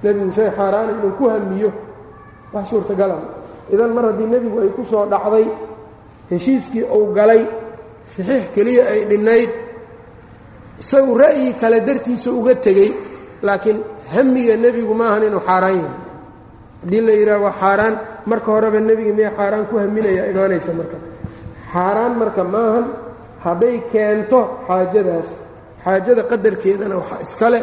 [0.04, 1.70] Nebigu shay xaaraana inuu ku hamiyo.
[2.54, 3.18] Wax suurtagala
[3.74, 5.46] idan mar haddii nebigu ay ku soo dhacday
[6.32, 7.42] heshiiskii uu galay
[8.14, 9.52] saxiix keliya ay dhinnayd
[10.82, 12.90] isagu ra'yi kale dartiisa uga tegey
[13.46, 13.80] laakiin
[14.16, 15.96] hamiga nebigu maahan inuu xaaraan yahay.
[16.84, 17.96] Haddii la yidhaha waa xaaraan
[18.30, 20.98] marka horeba nebiga miya xaaraan ku haminaya imaanaysa marka.
[21.74, 22.86] Xaaraan marka maahan
[23.46, 25.30] hadday keento xaajadaas
[25.84, 27.60] xaajada qadarkeedana waxaa iskale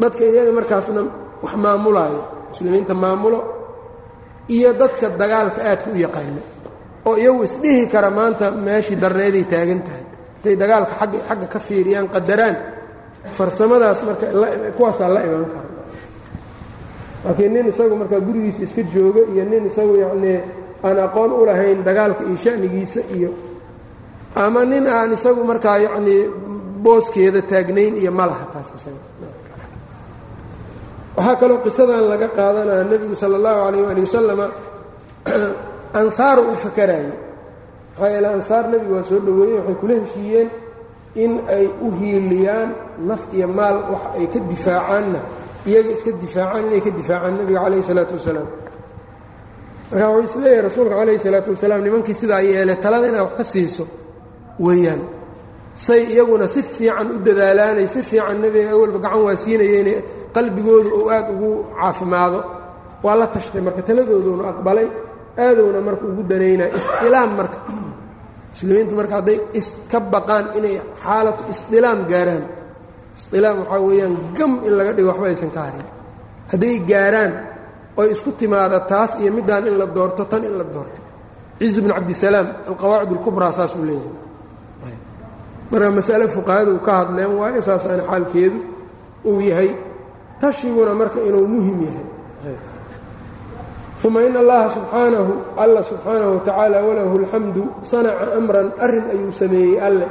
[0.00, 1.00] dadka iyaga markaasna
[1.44, 3.38] wax maamulaayo muslimiinta maamulo
[4.54, 6.42] iyo dadka dagaalka aadka u yaqaano
[7.08, 10.04] oo iyagu isdhihi kara maanta meeshii darneeday taagan tahay.
[10.40, 12.56] Intay dagaalka agga xagga ka fiiriyaan qadaraan
[13.24, 14.26] farsamadaas marka
[14.76, 15.68] kuwaasaa la iman kara
[17.24, 20.40] laakiin nin isagu markaa gurigiisa iska jooga iyo nin isagu yacnii
[20.84, 23.30] aan aqoon u lahayn dagaalka iyo sha'nigiisa iyo
[24.34, 26.30] ama nin aan isagu markaa yacnii
[26.82, 29.02] booskeeda taagnayn iyo ma laha taas isaga.
[31.16, 34.46] Waxaa kaloo qisadan laga qaadanaya nebigu sala allahu calayh waali wasalama
[36.00, 37.12] ansaaru u fakaraaye
[37.92, 40.50] maxaa yeele ansaar nebigu waa soo dhoweeyey waxay kula heshiiyeen
[41.14, 42.70] in ay u hiiliyaan
[43.08, 45.20] naf iyo maal wax ay ka difaacaanna
[45.68, 48.48] iyaga iska difaacaan inay ka difaacaan nebiga calayhi salaatu wasalaam.
[49.90, 53.44] Marka wuxuu is leeyahay rasuulka calayhi salaatu wasalaam nimankii sidaa yeele talada inaad wax ka
[53.52, 53.84] siiso
[54.64, 55.02] weeyaan.
[55.74, 59.88] Say iyaguna si fiican u dadaalaanay si fiican nebiga awalba gacan waa siinayeen
[60.34, 61.50] qalbigoodu uu aad ugu
[61.80, 62.40] caafimaado.
[63.04, 64.88] Waa la tashtay marka taladooduna aqbalay
[65.44, 67.56] aadowna marka ugu danaynaya isdilaam marka
[68.60, 72.44] muslimiintu marka hadday iska baqaan inay xaalatu isdilaam gaaraan.
[73.18, 75.86] Isdilaam waxaa weeyaan gam in laga dhigo waxba aysan ka harin.
[76.52, 77.32] Hadday gaaraan
[78.00, 81.00] oy isku timaada taas iyo middaan in la doorto tan in la doorto.
[81.58, 84.96] Ciz bnu cabdisalaam alqawaacid اlkubraa saasuu leeyahay.
[85.70, 88.58] Marka masale fuqahadu ka hadleen waayo saasaana xaalkeedu
[89.30, 89.70] uu yahay
[90.40, 92.06] tashiguna marka inuu muhiim yahay
[94.04, 95.32] uma in allaha subxaanahu
[95.62, 100.06] alla subxaanahu watacaala walahu اlxamdu sanaca amran arrin ayuu sameeyey alle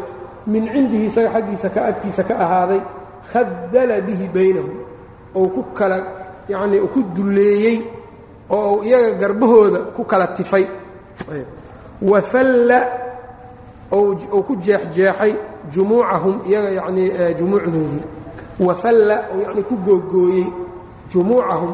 [0.48, 2.82] min cindihi isaga xaggiisa ka agtiisa ka ahaaday
[3.32, 4.76] khadala bihi baynahum
[5.36, 5.98] ou ku kala
[6.50, 7.78] yacnii ku dulleeyey
[8.50, 10.66] oo uu iyaga garbahooda ku kala tifay
[12.02, 12.80] wafalla
[13.92, 14.16] ou
[14.48, 15.34] ku jeexjeexay
[15.74, 17.10] jumuucahum iyaga yacnii
[17.40, 18.04] jumuucdoodii
[18.62, 20.46] wafalla ou yacnii ku googooyey
[21.12, 21.74] jumuucahum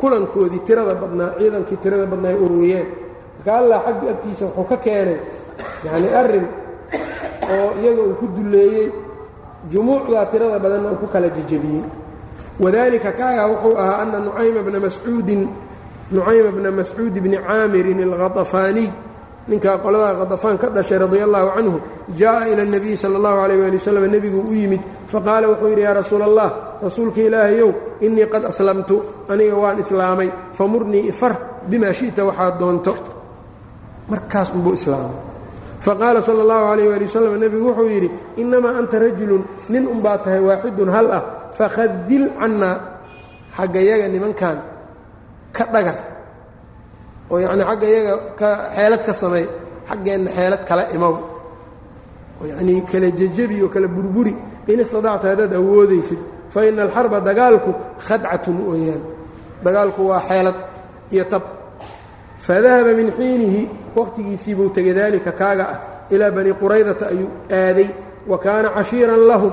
[0.00, 2.86] kulankoodii tirada badnaa ciidankii tirada badnaa ay ururiyeen.
[3.36, 5.18] Marka allah xaggi agtiisa wuxuu ka keenay
[5.84, 6.46] yacnii arrin
[7.54, 8.86] oo iyaga uu ku dulleeyey
[9.72, 11.84] jumuucdaa tirada badanna uu ku kala jejebiyey.
[12.62, 15.42] Wadalika kaagaa wuxuu ahaa ana nucayma bna mascuudin
[16.12, 18.88] nucayma bna mascuud bni caamirin alkhadafaaniy
[19.50, 21.76] ninkaa qoladaa qadafaan ka dhashay radia allahu canhu
[22.20, 24.82] jaa'a ila اnabiyi sala allahu alayh waali wasalam nebiguu u yimid
[25.12, 26.48] faqaala wuxuu yidhi yaa rasuula allah
[26.86, 27.70] rasuulka ilaahayow
[28.06, 28.96] innii qad aslamtu
[29.32, 30.28] aniga waan islaamay
[30.58, 31.32] famurnii ifar
[31.70, 32.92] bimaa shi'ta waxaad doonto.
[34.10, 35.18] Markaas unbuu islaamay.
[35.86, 38.08] Faqaala sala allahu calayh waali wasalam nebigu wuxuu yidhi
[38.42, 39.42] innamaa anta rajulun
[39.72, 41.22] nin unbaa tahay waaxidun hal ah
[41.58, 42.76] fakhadil cannaa
[43.56, 44.56] xaggayaga nimankan
[45.56, 45.96] ka dhagar
[47.30, 48.14] oo yacnii xagga iyaga
[48.76, 49.44] xeelad ka samey
[49.90, 51.14] xaggeenna xeelad kala imow
[52.40, 54.34] oo yacnii kala jejebi oo kala burburi.
[54.70, 56.18] In istadacta haddaad awoodaysid
[56.52, 57.70] fa ina alxarba dagaalku
[58.06, 59.02] khadcatun weeyaan.
[59.64, 60.54] Dagaalku waa xeelad
[61.14, 61.42] iyo tab.
[62.46, 65.78] Fadahaba min xiinihi waqhtigiisii buu tegay daalika kaaga ah.
[66.14, 67.88] Ilaa bani quraydata ayuu aaday.
[68.30, 69.52] Wa kaana cashiiran lahum.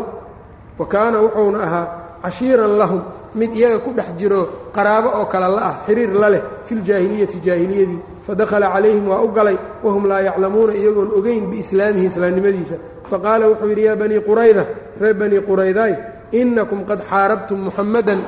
[0.80, 1.86] Wa kaana wuxuuna ahaa
[2.24, 3.02] cashiiran lahum
[3.40, 4.42] mid iyaga ku dhex jiro
[4.76, 9.58] qaraabo oo kale la ah xiriir la leh filjaahiliyati jaahiliyadii fadakhala calayhim waa u galay
[9.84, 12.76] wahum laa yaclamuuna iyagoon ogayn biislaamihi islaamnimadiisa.
[13.10, 14.64] Faqaala wuxuu yidhi yaa banii qurayda
[15.02, 15.94] reer banii quraydaay
[16.32, 18.20] innakum qad xaarabtum muxammadan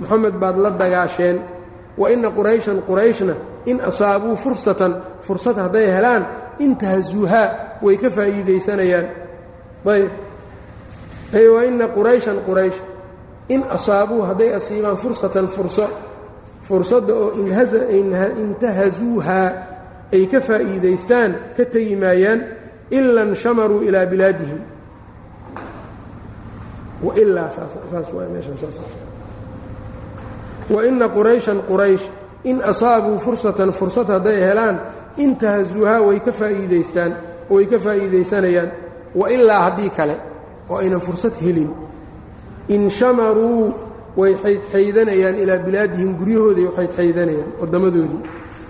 [0.00, 1.38] muxamed baad la dagaasheen.
[2.00, 3.34] Wa inna qurayshan qurayshna
[3.70, 4.92] in asaabuu fursatan
[5.26, 6.22] fursad hadday helaan
[6.58, 9.06] intahazuuhaa way ka faa'iidaysanayaan.
[11.34, 12.78] Ayb wa inna qurayshan quraysh
[13.48, 15.86] in asaabuu hadday asiibaan fursatan furso
[16.68, 17.30] fursadda oo
[18.42, 19.48] intahazuuhaa
[20.12, 22.40] ay ka faa'iidaystaan ka tegi maayaan
[22.90, 24.60] ila nshamaruu ilaa bilaadihim.
[30.70, 32.04] Waina qurayshan quraysh
[32.44, 34.76] in asaabuu fursatan fursad hadday helaan
[35.24, 37.12] intahazuuhaa way ka faa'iidaystaan
[37.50, 38.70] way ka faa'iidaysanayaan.
[39.20, 40.16] Wailaa haddii kale
[40.70, 41.70] oo aynan fursad helin
[42.68, 43.74] inshamaruu
[44.16, 48.22] way xaydxaydanayaan ilaa bilaadihim guryahooday xaydxaydanayaan waddamadoodii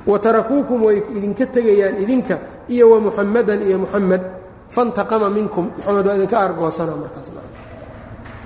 [0.07, 2.39] wa tarakuukum way idinka tegayaan idinka
[2.69, 4.23] iyo wa muxamadan iyo muxamed
[4.71, 5.71] fantaqama minkum.
[5.77, 7.29] Moxamed waa idinka argoosana markaas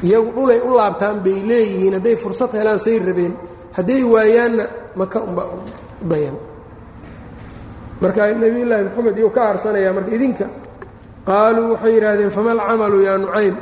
[0.03, 3.35] iyagu dhulay u laabtaan bay leeyihiin hadday fursad helaan say rabeen.
[3.77, 4.65] Hadday waayaanna
[4.97, 5.43] maka umba
[6.11, 6.37] dayan
[8.03, 10.47] marka nebiyullaahi moxamed iyuu ka aarsanaya marka idinka.
[11.27, 13.55] Qaaluu waxay yidhaahdeen fama alcamalu yaa nucaym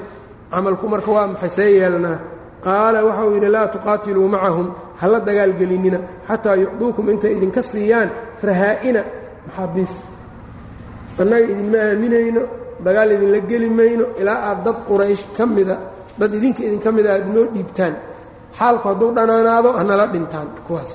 [0.52, 1.50] camalku marka waa maxay?
[1.56, 2.18] See yeelnaa
[2.66, 4.66] qaala waxauu yidhi laa tuqaatiluu macahum
[5.00, 8.08] hala dagaalgelinina xataa yucduukum intay idinka siiyaan
[8.48, 9.02] rahaa'ina.
[9.46, 9.94] Maxaabiis
[11.20, 12.42] annaga idinma aaminayno
[12.86, 15.76] dagaal idinla geli mayno ilaa aad dad quraysh ka mida
[16.20, 17.94] dad idinka idinka mida aad noo dhiibtaan.
[18.58, 20.92] Xaalku hadduu dhanaanaado hanala dhintaan kuwaas.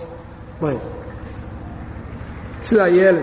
[2.67, 3.21] Sidaa yeela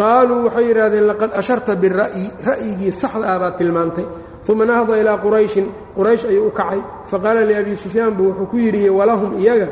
[0.00, 4.06] qaaluu waxay yidhaahdeen laqad asharta bira'yi ra'yigii saxda ah baad tilmaantay.
[4.50, 5.66] Uma nahda ilaa qurayshin.
[5.96, 6.80] Quraysh ayuu u kacay.
[7.10, 9.68] Faqaala liabi sufyaan buu wuxuu ku yidhi walahum iyaga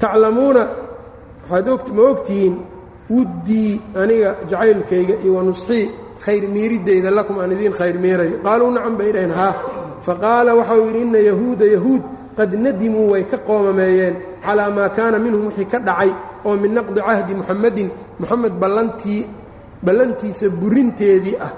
[0.00, 0.62] taclamuuna
[1.50, 2.54] waxaad ma ogtihiin
[3.14, 3.72] wuddii
[4.02, 5.84] aniga jacaylkayga iyo wanusxii
[6.24, 8.36] khayr miiriddayda lakum aan idiin khayr miirayo.
[8.46, 9.54] Qaaluu nacam bay dhaheen haa.
[10.06, 12.02] Faqaala waxau yidhi inna yahuuda yahuud
[12.38, 14.14] qad nadimuu way ka qoomameeyeen
[14.44, 16.10] calaa maa kaana minhum wixii ka dhacay
[16.46, 17.88] oo min naqdi cahdi muxamadin
[18.20, 19.22] muxamed ballantii
[19.86, 21.52] ballantiisa burinteedii ah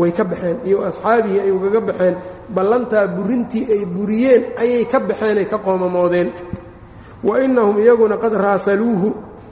[0.00, 2.14] way ka baxeen iyo asxaabihii ay ugaga baxeen.
[2.56, 6.28] Ballantaa burintii ay buriyeen ayay ka baxeen ay ka qoomamoodeen.
[7.26, 9.08] Wa innahum iyaguna qad raasaluuhu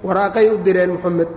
[0.07, 1.29] waraaqay u direen moxamed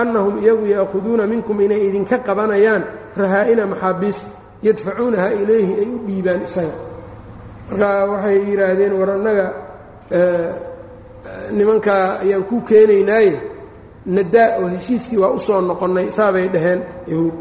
[0.00, 2.82] annahum iyagu ya'khuduuna minkum inay idinka qabanayaan
[3.16, 4.18] rahaa'ina maxaabiis
[4.66, 6.74] yadfacuunaha ilayhi ay u dhiibaan isaga.
[7.70, 9.46] Markaa waxay yidhaahdeen war annaga
[11.58, 13.34] nimankaa ayaan kuu keenaynaaye
[14.16, 16.80] nadaa oo heshiiskii waa u soo noqonnay saabay dhaheen
[17.12, 17.34] yahuud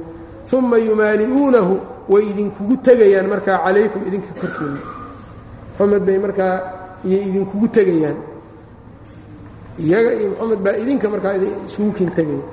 [0.57, 1.73] uma yumaali'uunahu
[2.13, 4.82] way idinkugu tegayaan markaa calaykum idinka korkiinna
[5.77, 6.55] moxamed bay markaa
[7.07, 8.17] iyay idinkugu tegayaan.
[9.86, 11.34] Iyaga iyo moxamed baa idinka markaa
[11.67, 12.43] isugu kin tegaya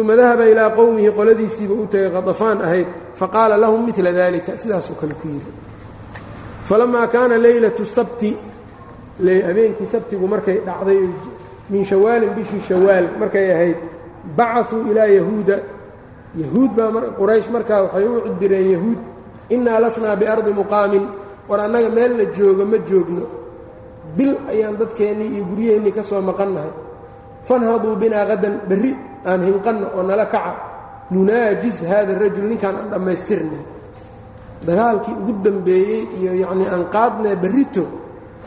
[0.00, 2.88] uma dahaba ilaa qowmihi qoladiisiiba u tegay qadafaan ahayd.
[3.20, 5.52] Faqaala lahum midla dalika sidaasoo kale ku yidhi.
[6.68, 8.30] Falamaa kaana leylatu sabti
[9.18, 11.00] habeenkii sabtigu markay dhacday
[11.70, 13.76] min shawaalin bishii shawaal markay ahayd
[14.36, 15.56] bacasuu ilaa yahuuda.
[16.34, 18.98] Yahuud baa quraysh markaa waxay u cidireen yahuud
[19.54, 21.04] innaa lasnaa biardi muqaamin.
[21.48, 23.22] War annaga meel la joogo ma joogno.
[24.16, 26.72] Bil ayaan dadkeennii iyo guryaheennii ka soo maqannahay.
[27.48, 28.92] Fanhaduu binaa qadan berri
[29.26, 30.54] aan hinqanno oo nala kaca.
[31.10, 33.62] Nunaajiz haada rajul ninkaan aan dhammaystirnay
[34.66, 37.84] dagaalkii ugu dambeeyey iyo yacnii aan qaadnee berrito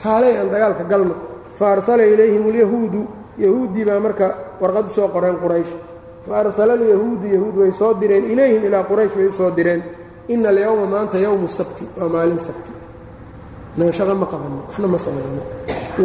[0.04, 1.16] kaalay aan dagaalka galno.
[1.60, 3.02] Fa arsala ilayhim alyahuudu.
[3.38, 4.26] Yahuuddii baa marka
[4.62, 5.72] warqad u soo qoreen quraysh.
[6.28, 8.26] Fa arsala alyahuudu yahuud way soo direen.
[8.34, 9.82] Ilayhim ilaa quraysh way u soo direen.
[10.28, 11.84] Ina alyowma maanta yowmu sabti.
[12.00, 12.72] Waa maalin sabti.
[13.78, 15.44] Naga shaqo ma qabanno waxna ma samayno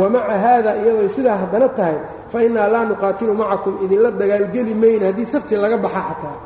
[0.00, 1.96] wa maca haada iyadooy sidaa haddana tahay
[2.32, 5.04] fa innaa laa nuqaatilu macakum idinla dagaalgeli mayna.
[5.08, 6.36] Haddii sabti laga baxa xataa.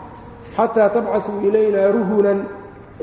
[0.57, 2.39] Xataa tabcasuu ilaynaa ruhunan.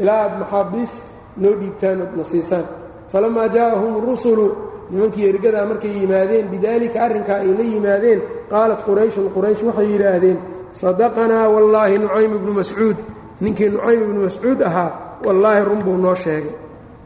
[0.02, 0.94] Ilaa aad maxaabiis
[1.42, 2.66] noo dhiibtaan ood siisaan
[3.14, 4.46] falamaa jaa'ahum rusulu
[4.92, 8.20] nimankii ergadaa markay yimaadeen bidaalika arrinkaa ay la yimaadeen
[8.52, 10.38] qaalat qurayshun quraysh waxay yidhaahdeen
[10.82, 12.98] sadaqanaa wallaahi nucaym ibnu mascuud
[13.44, 14.90] ninkii nucaym ibnu mascuud ahaa
[15.26, 16.56] wallaahi run buu noo sheegay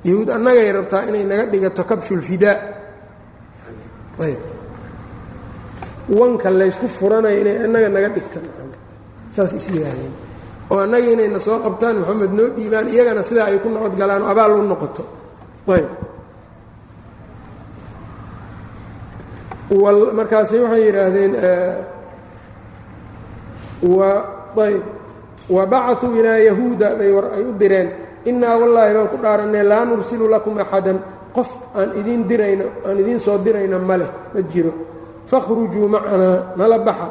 [0.10, 2.58] yahuud annagay rabtaa inay naga dhigato kabshulfidaa
[6.20, 8.40] wanka laysku furanayo inay annaga naga dhigto
[9.36, 10.14] saas is yidhaahdeen
[10.72, 13.94] oo annaga inayna soo qabtaan moxamed noo dhiibaan iyagana sidaa ay ku nabad
[14.32, 15.17] abaal u noqoto
[20.18, 21.34] markaasay waxay yidhaahdeen
[24.58, 24.84] ayb
[25.50, 27.90] wa bacuu ilaa yahuuda bay ay u direen.
[28.26, 31.00] Innaa wallaahi baan ku dhaarannay laa nursilu lakum axadan.
[31.36, 33.96] Qof aan idiin dirayno aan idiin soo dirayna ma
[34.34, 34.74] ma jiro.
[35.28, 37.08] Fakhrujuu macanaa nala baxa.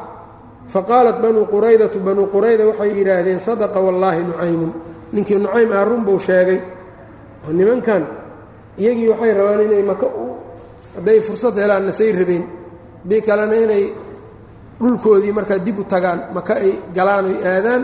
[0.69, 4.73] Faqaalat banuu quraydatu banuu qurayda waxay yidhaahdeen sadaqa wallaahi nucaymun.
[5.13, 6.61] Ninkii nucaym ah run buu sheegay
[7.47, 8.03] oo nimankan
[8.79, 10.07] iyagii waxay rabaan inay maka
[10.97, 12.45] hadday fursad helaan nasay rabeen
[13.03, 13.85] haddii kalena inay
[14.81, 17.83] dhulkoodii markaa dib u tagaan maka ay galaan oy aadaan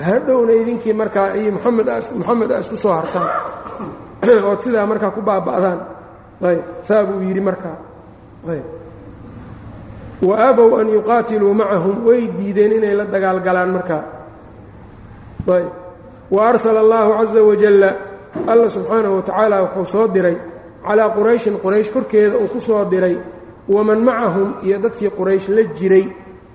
[0.00, 3.28] hadhowna idinkii markaa iyo moxamed moxamed a isku soo hartaan.
[4.48, 5.80] Ood sidaa markaa ku baaba'daan.
[6.42, 7.76] Ayb saa buu yidhi markaa.
[8.48, 8.66] Ayb.
[10.22, 14.02] Wa abow an yuqaatiluu macahum way diideen inay la dagaalgalaan markaa.
[15.48, 15.72] Ayb.
[16.30, 17.90] Wa arsala allahu caza wajalla
[18.46, 20.36] alla subxaanahu wa tacaala wuxuu soo diray
[20.86, 23.16] calaa qurayshin quraysh korkeeda uu ku soo diray
[23.68, 26.06] waman macahum iyo dadkii quraysh la jiray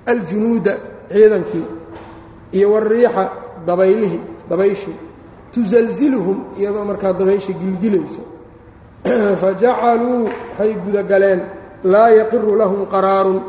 [0.06, 0.74] aljunuuda
[1.12, 1.66] ciidankii
[2.52, 3.30] iyo wariixa
[3.68, 4.96] dabaylihii dabayshii.
[5.52, 8.22] Tusalsilhum iyadoo markaa dabaysha gilgilayso.
[9.42, 11.42] Fa jacaluu waxay gudagaleen
[11.84, 13.42] laa yaqiru lahum qaraarun.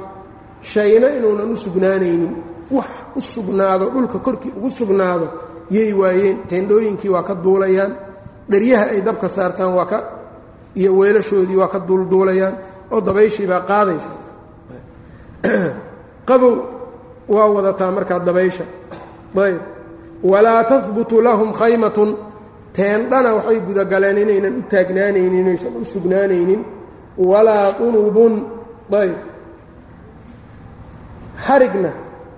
[0.62, 2.36] Shayna inuunan u sugnaanaynin.
[2.70, 5.28] Wax u sugnaado dhulka korkii ugu sugnaado
[5.70, 7.96] yay waayeen teendhooyinkii waa ka duulayaan
[8.48, 9.98] dheryaha ay dabka saartaan waa ka
[10.74, 12.56] iyo weelashoodii waa ka duulduulayaan
[12.90, 14.10] oo dabayshii baa qaadaysa.
[16.28, 16.56] Qabow
[17.28, 18.64] waa wadataa markaa dabaysha.
[19.36, 19.60] Ayb.
[20.22, 22.16] Walaa tahbutu lahum khaymatun.
[22.72, 26.64] Teendhana waxay gudagaleen inaynan u taagnaanaynin inaysan u sugnaanaynin.
[27.18, 28.46] Walaa unubun
[28.92, 29.16] ayb.
[31.46, 31.90] Xarigna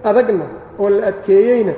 [0.04, 0.44] adagna
[0.78, 1.72] oo la adkeeyeyna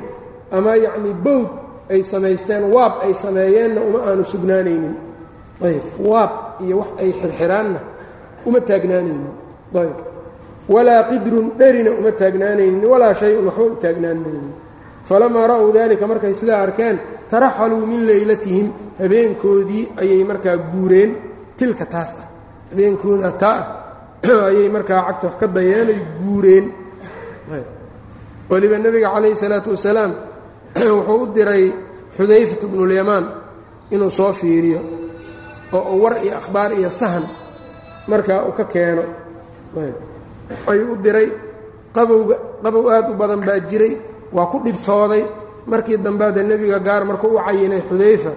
[0.50, 1.61] ama yacnii bowd
[1.92, 4.94] ay samaysteen waab ay sameeyeenna uma aanu sugnaanaynin.
[5.60, 6.32] Ayb waab
[6.64, 7.80] iyo wax ay xirxiraanna
[8.46, 9.32] uma taagnaanaynin.
[9.74, 9.98] Ayb.
[10.68, 14.52] Walaa qidrun dherina uma taagnaanaynin walaa shay-un waxba u taagnaanaynin.
[15.08, 18.66] Falamaa ra'uu dalika markay sidaa arkeen taraxaluu min leylatihim
[19.00, 21.10] habeenkoodii ayay markaa guureen
[21.56, 22.28] tilka taas ah.
[22.70, 26.66] Habeenkooda taa ah ayay markaa cagta wax ka dayeenay guureen.
[28.50, 30.31] Weliba nebiga calayhi salaatu wasalaam
[30.96, 31.64] wuxuu u diray
[32.16, 33.24] xudayfatu bnulyamaan
[33.90, 34.80] inuu soo fiiriyo
[35.72, 37.24] oo uu war iyo akhbaar iyo sahan
[38.08, 39.02] markaa uu ka keeno.
[40.66, 41.28] Ayuu u diray
[41.94, 43.96] qabowga qabow aad u badan baa jiray
[44.32, 45.24] waa ku dhibtooday.
[45.66, 48.32] Markii dambeade nebiga gaar markuu u cayinay xudayfa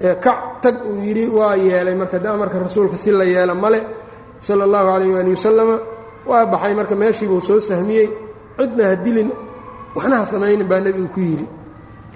[0.00, 3.80] ee kac tag uu yidhi waa yeelay marka de amarka rasuulka si la yeela male
[4.40, 5.76] sala allahu calayh waali wasalama
[6.26, 8.08] waa baxay marka meeshiibuu soo sahmiyey.
[8.58, 9.30] Cidna ha dilin
[9.94, 11.46] waxna ha samaynin baa nebigu ku yidhi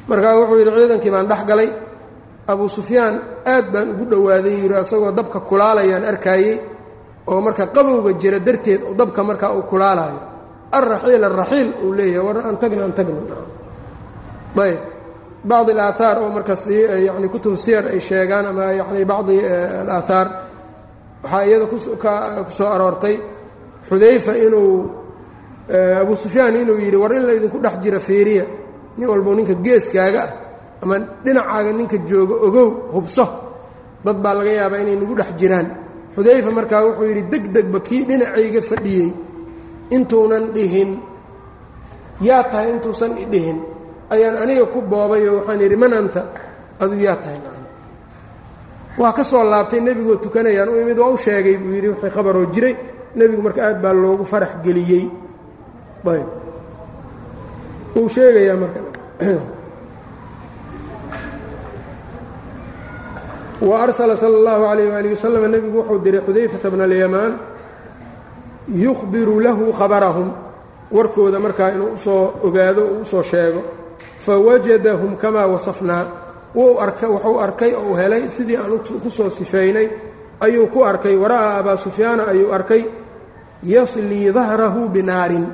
[0.09, 1.68] markaa wuxuu yidhi ciidankii baan dhex galay
[2.53, 3.14] abuu sufyaan
[3.55, 6.55] aad baan ugu dhowaaday yidhi asagoo dabka kulaalayaan arkaayey
[7.30, 10.18] oo marka qabowga jira darteed dabka markaa uu kulaalayo
[10.78, 13.20] alraxiil alraxiil uu leeyahay war an tagna an tagna
[14.66, 14.80] ayb.
[15.51, 16.55] Bacdi alaahaar oo marka
[17.07, 19.36] yani kutub siyar ay sheegaan ama yani bacdi
[19.82, 20.28] alaahaar
[21.22, 21.76] waxaa iyada ku
[22.59, 23.16] soo aroortay
[23.88, 24.72] xudayfa inuu
[26.03, 28.44] abu sufyaan inuu yidhi war in laydinku dhex jira feeriya
[28.99, 30.30] nin walbo ninka geeskaaga ah
[30.82, 33.24] ama dhinacaaga ninka jooga ogow hubso.
[34.05, 35.68] Dad baa laga yaabaa inay nagu dhex jiraan.
[36.14, 39.11] Xudayfa markaa wuxuu yidhi deg degba kii dhinacayga fadhiyey.
[39.97, 40.91] Intuunan dhihin.
[42.26, 43.59] Yaa tahay intuusan idhihin
[44.12, 46.20] ayaan aniga ku boobayoo waxaan yidhi man anta
[46.82, 47.38] aduu yaa tahay
[49.01, 52.47] waa ka soo laabtay nebigoo tukanayaan u imid waa u sheegay buu yidhi wixii khabaroo
[52.55, 52.74] jiray.
[53.16, 55.05] Nebigu marka aad baa loogu farax geliyey.
[56.09, 56.28] Ayb
[57.95, 58.80] wuu sheegayaa marka.
[63.61, 67.32] Wa arsala sala allahu calayh waalihi wasalam nebigu wuxuu diray xudayfata bna alyamaan
[68.84, 70.28] yukhbiru lahu khabarahum.
[70.91, 73.62] Warkooda markaa inuu u soo ogaado uu u soo sheego
[74.26, 76.05] fawajadahum kamaa wasafnaa
[76.55, 79.88] wuxuu arkay oo uu helay sidii aan ku soo sifeynay
[80.41, 82.82] ayuu ku arkay wara'aa abaa sufyaana ayuu arkay
[83.62, 85.47] yaslii dahrahu binaarin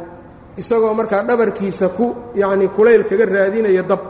[0.57, 4.01] isagoo markaa dhabarkiisa ku yacnii kulayl kaga raadinaya dab.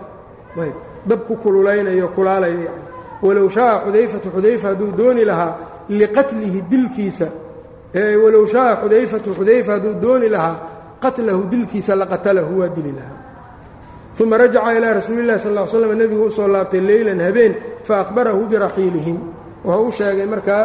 [1.07, 2.83] Dab ku kululaynayo kulaalaya yani
[3.23, 5.53] walow shaaa xudayfatu xudayfa hadduu dooni lahaa
[5.89, 7.27] liqatlihi dilkiisa
[8.25, 10.57] walow shaaa xudayfatu xudayfa hadduu dooni lahaa
[11.03, 13.19] qatlahu dilkiisa laqatalahu waa dili lahaa.
[14.21, 17.53] Uma rajaca ilaa rasuuli illahi sal ll slam nebigu u soo laabtay leylan habeen
[17.89, 19.19] faahbarahu biraxiilihim
[19.65, 20.63] wuxuu u sheegay markaa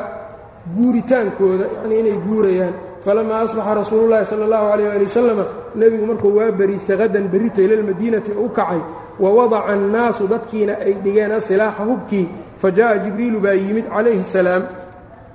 [0.76, 2.74] guuritaankooda yanii inay guurayaan
[3.06, 5.40] falamaa asbaxa rasuulu llahi sala allahu calayh ali wasalam
[5.80, 8.82] nebigu markuu waa bariistay qadan berrito ila lmadiinati u kacay
[9.24, 12.28] wa wadaca annaasu dadkiina ay dhigeen asilaaxa hubkii
[12.62, 14.64] fa jaءa jibriilu baa yimid calayhi salaam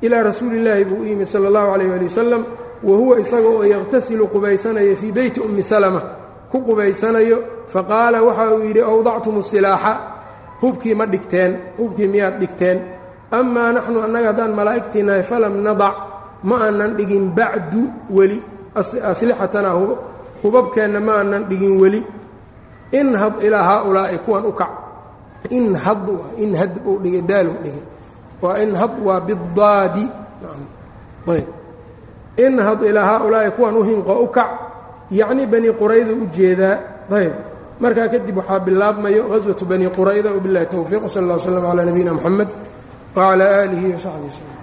[0.02, 2.42] ilaa rasuuli illaahi buu u yimid sala allahu calayh ali wasalam
[2.88, 6.00] wa huwa isaga oo yaqhtasilu qubaysanaya fii beyti ummi salama
[6.50, 7.38] ku qubaysanayo
[7.72, 9.92] faqaala waxa uu yidhi awdactum silaaxa
[10.62, 12.78] hubkii ma dhigteen hubkii miyaad dhigteen
[13.38, 15.94] amaa naxnu annaga haddaan malaa'igtii nahay falam nadac
[16.42, 18.42] ma aanan dhigin bacdu weli
[18.74, 19.70] aslixatana
[20.42, 22.04] hubabkeenna ma aanan dhigin weli.
[22.92, 24.70] Inhad ilaa haaulaa'i kuwan u kac.
[25.50, 26.06] Inhad
[26.36, 27.84] inhad buu dhigay daaluu dhigay.
[28.42, 30.06] Waa inhad waa bidaadi
[32.36, 34.50] inhad ilaa haaulaa'i kuwan u hinqo u kac
[35.10, 36.76] yacni bani qurayda u jeedaa.
[37.10, 37.34] Ayb.
[37.80, 42.12] Markaa kadib waxaa bilaabmayo haswatu bani qurayda wabilahi towfiiq sal اllah w slm calaa nabiyina
[42.14, 42.50] mxamed
[43.14, 44.55] wcalaa aalihi wasaxbi wslm